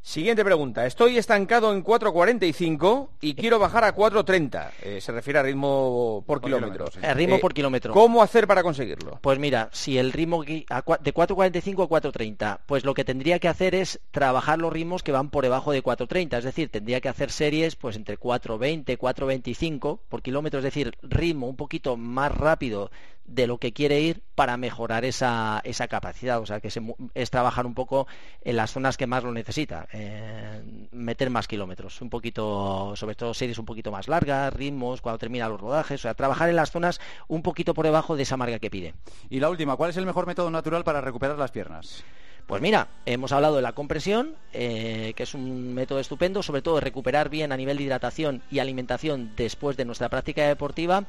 Siguiente 0.03 0.43
pregunta. 0.45 0.87
Estoy 0.87 1.19
estancado 1.19 1.75
en 1.75 1.85
4.45 1.85 3.11
y 3.21 3.35
quiero 3.35 3.59
bajar 3.59 3.85
a 3.85 3.95
4.30. 3.95 4.71
Eh, 4.83 5.01
se 5.01 5.13
refiere 5.13 5.39
a 5.39 5.43
ritmo 5.43 6.25
por, 6.27 6.41
Por 6.41 6.47
kilómetro. 6.49 6.73
kilómetro, 6.87 7.01
sí. 7.01 7.07
El 7.07 7.15
ritmo 7.17 7.37
Eh, 7.37 7.39
por 7.39 7.53
kilómetro. 7.53 7.93
¿Cómo 7.93 8.23
hacer 8.23 8.47
para 8.47 8.63
conseguirlo? 8.63 9.19
Pues 9.21 9.39
mira, 9.39 9.69
si 9.73 9.99
el 9.99 10.13
ritmo 10.13 10.43
de 10.43 10.65
4.45 10.67 11.85
a 11.85 11.89
4.30, 11.89 12.61
pues 12.65 12.85
lo 12.87 12.95
que 12.95 13.05
tendría 13.05 13.39
que 13.41 13.49
hacer 13.49 13.75
es 13.75 14.01
trabajar 14.11 14.59
los 14.59 14.73
ritmos 14.73 15.03
que 15.03 15.13
van 15.13 15.29
por 15.29 15.45
debajo 15.45 15.71
de 15.71 15.83
4.30, 15.83 16.39
es 16.39 16.45
decir, 16.45 16.71
tendría 16.71 17.03
que 17.03 17.11
hacer 17.11 17.31
series 17.31 17.77
pues 17.77 17.95
entre 17.97 18.19
4.20, 18.19 18.97
4.25 18.97 20.01
por 20.09 20.23
kilómetro, 20.23 20.59
es 20.61 20.65
decir, 20.65 20.97
ritmo 21.03 21.47
un 21.47 21.57
poquito 21.57 21.99
más 21.99 22.35
rápido 22.35 22.91
de 23.27 23.47
lo 23.47 23.59
que 23.59 23.73
quiere 23.73 24.01
ir 24.01 24.23
para 24.35 24.57
mejorar 24.57 25.05
esa, 25.05 25.61
esa 25.63 25.87
capacidad, 25.87 26.41
o 26.41 26.47
sea, 26.47 26.59
que 26.59 26.69
se 26.71 26.81
es 27.15 27.31
trabajar 27.31 27.65
un 27.65 27.75
poco 27.75 28.09
en 28.43 28.57
las 28.57 28.73
zonas 28.73 28.97
que 28.97 29.07
más 29.07 29.23
lo 29.23 29.31
necesita, 29.31 29.87
eh, 29.93 30.63
meter 30.93 31.31
más 31.31 31.49
kilómetros, 31.49 32.01
un 32.01 32.11
poquito, 32.11 32.95
sobre 32.97 33.15
todo 33.15 33.35
series 33.35 33.59
un 33.59 33.65
poquito 33.65 33.91
más 33.91 34.09
largas, 34.09 34.53
ritmos, 34.53 35.01
cuando 35.01 35.19
termina 35.19 35.49
los 35.49 35.61
rodajes, 35.61 36.01
o 36.01 36.03
sea, 36.03 36.15
trabajar 36.15 36.49
en 36.49 36.57
las 36.57 36.71
zonas 36.71 37.01
un 37.29 37.43
poquito 37.43 37.75
por 37.75 37.85
debajo 37.85 38.17
de 38.17 38.23
esa 38.23 38.37
marca 38.37 38.59
que 38.59 38.71
pide. 38.71 38.95
Y 39.29 39.41
la 39.41 39.51
última, 39.51 39.77
¿cuál 39.77 39.91
es 39.91 39.97
el 39.97 40.07
mejor 40.07 40.27
método 40.27 40.51
natural 40.51 40.85
para 40.85 41.01
recuperar 41.01 41.39
las 41.39 41.51
piernas? 41.51 42.05
Pues 42.51 42.63
mira, 42.63 42.89
hemos 43.07 43.31
hablado 43.31 43.55
de 43.55 43.63
la 43.63 43.75
compresión, 43.75 44.35
eh, 44.53 45.13
que 45.15 45.23
es 45.23 45.35
un 45.35 45.73
método 45.73 46.01
estupendo, 46.01 46.43
sobre 46.43 46.63
todo 46.63 46.81
recuperar 46.81 47.29
bien 47.29 47.53
a 47.53 47.57
nivel 47.57 47.77
de 47.77 47.85
hidratación 47.85 48.43
y 48.51 48.59
alimentación 48.59 49.31
después 49.37 49.77
de 49.77 49.85
nuestra 49.85 50.09
práctica 50.09 50.49
deportiva. 50.49 51.05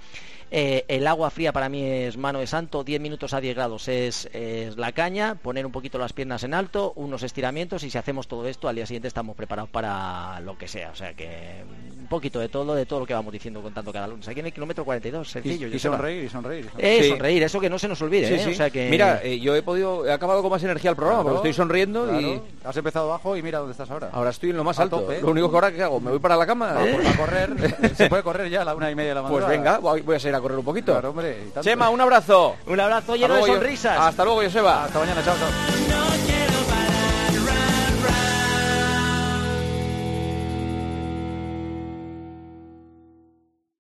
Eh, 0.52 0.86
el 0.88 1.08
agua 1.08 1.32
fría 1.32 1.52
para 1.52 1.68
mí 1.68 1.84
es 1.84 2.16
mano 2.16 2.42
de 2.42 2.46
santo, 2.46 2.84
10 2.84 3.02
minutos 3.02 3.34
a 3.34 3.42
10 3.42 3.56
grados 3.56 3.88
es, 3.88 4.30
es 4.34 4.78
la 4.78 4.92
caña, 4.92 5.34
poner 5.34 5.66
un 5.66 5.72
poquito 5.72 5.98
las 5.98 6.14
piernas 6.14 6.44
en 6.44 6.54
alto, 6.54 6.94
unos 6.96 7.24
estiramientos 7.24 7.84
y 7.84 7.90
si 7.90 7.98
hacemos 7.98 8.28
todo 8.28 8.48
esto 8.48 8.68
al 8.68 8.76
día 8.76 8.86
siguiente 8.86 9.08
estamos 9.08 9.36
preparados 9.36 9.72
para 9.72 10.42
lo 10.42 10.60
que 10.60 10.68
sea. 10.68 10.92
O 10.92 10.96
sea 10.96 11.16
que 11.16 11.64
poquito 12.12 12.40
de 12.40 12.48
todo, 12.50 12.76
de 12.76 12.86
todo 12.86 13.00
lo 13.00 13.06
que 13.08 13.14
vamos 13.16 13.34
diciendo 13.34 13.60
contando 13.62 13.92
cada 13.92 14.06
lunes. 14.06 14.28
Aquí 14.28 14.40
en 14.42 14.46
el 14.46 14.54
kilómetro 14.54 14.86
42, 14.86 15.28
Y, 15.28 15.32
sencillo. 15.32 15.68
y 15.68 15.72
Joseba. 15.74 15.96
sonreír, 15.98 16.24
y 16.26 16.30
sonreír. 16.30 16.66
y 16.66 16.70
sonreír. 16.70 17.00
Eh, 17.00 17.04
Sí. 17.04 17.10
sonreír, 17.10 17.44
eso 17.44 17.60
que 17.60 17.70
no 17.70 17.80
se 17.80 17.88
nos 17.88 18.00
olvide. 18.04 18.28
Sí, 18.28 18.34
¿eh? 18.36 18.42
sí. 18.44 18.52
O 18.52 18.54
sea 18.54 18.70
que... 18.70 18.88
Mira, 18.90 19.20
eh, 19.24 19.40
yo 19.40 19.56
he 19.56 19.64
podido, 19.64 20.06
he 20.06 20.12
acabado 20.12 20.44
con 20.44 20.52
más 20.52 20.64
energía 20.64 20.92
el 20.92 20.96
programa 20.96 21.24
Claro, 21.24 21.36
porque 21.38 21.50
estoy 21.50 21.64
sonriendo 21.64 22.06
y 22.20 22.24
claro. 22.24 22.44
Has 22.66 22.78
empezado 22.78 23.06
abajo 23.10 23.36
y 23.36 23.42
mira 23.42 23.58
dónde 23.58 23.72
estás 23.72 23.90
ahora. 23.90 24.10
ahora 24.14 24.30
estoy 24.30 24.52
en 24.52 24.58
lo 24.58 24.64
más 24.64 24.78
A 24.78 24.84
alto. 24.84 25.00
tope. 25.00 25.20
Lo 25.22 25.32
único 25.32 25.50
que 25.50 25.56
ahora 25.58 25.72
que 25.72 25.82
hago, 25.82 26.00
me 26.00 26.12
voy 26.12 26.20
para 26.20 26.36
la 26.36 26.46
cama. 26.46 26.76
Ah, 26.78 26.86
pues 26.94 27.08
a 27.08 27.18
correr, 27.18 27.96
se 27.96 28.08
puede 28.10 28.22
correr 28.22 28.50
ya 28.52 28.62
a 28.62 28.66
la 28.66 28.76
una 28.76 28.92
y 28.92 28.96
media 28.96 29.10
de 29.10 29.16
la 29.16 29.22
Pues 29.22 29.32
madrugada. 29.44 29.58
venga, 29.58 29.78
voy 29.80 30.02
voy 30.02 30.16
a 30.18 30.20
salir 30.20 30.36
a 30.36 30.42
correr 30.42 30.58
un 30.60 30.66
poquito. 30.66 30.92
Claro, 30.92 31.10
hombre, 31.12 31.38
y 31.48 31.52
tanto. 31.52 31.62
Chema, 31.64 31.90
un 31.90 32.02
abrazo. 32.02 32.56
Un 32.68 32.80
abrazo 32.80 33.14
Hasta 33.14 33.16
lleno 33.16 33.34
de 33.36 33.40
luego, 33.40 33.48
Yo- 33.48 33.54
sonrisas. 33.62 33.98
Hasta 34.00 34.24
luego, 34.26 34.42
Joseba. 34.44 34.84
Hasta 34.86 35.00
mañana, 35.00 35.24
chao, 35.24 35.36
chao. 35.40 35.81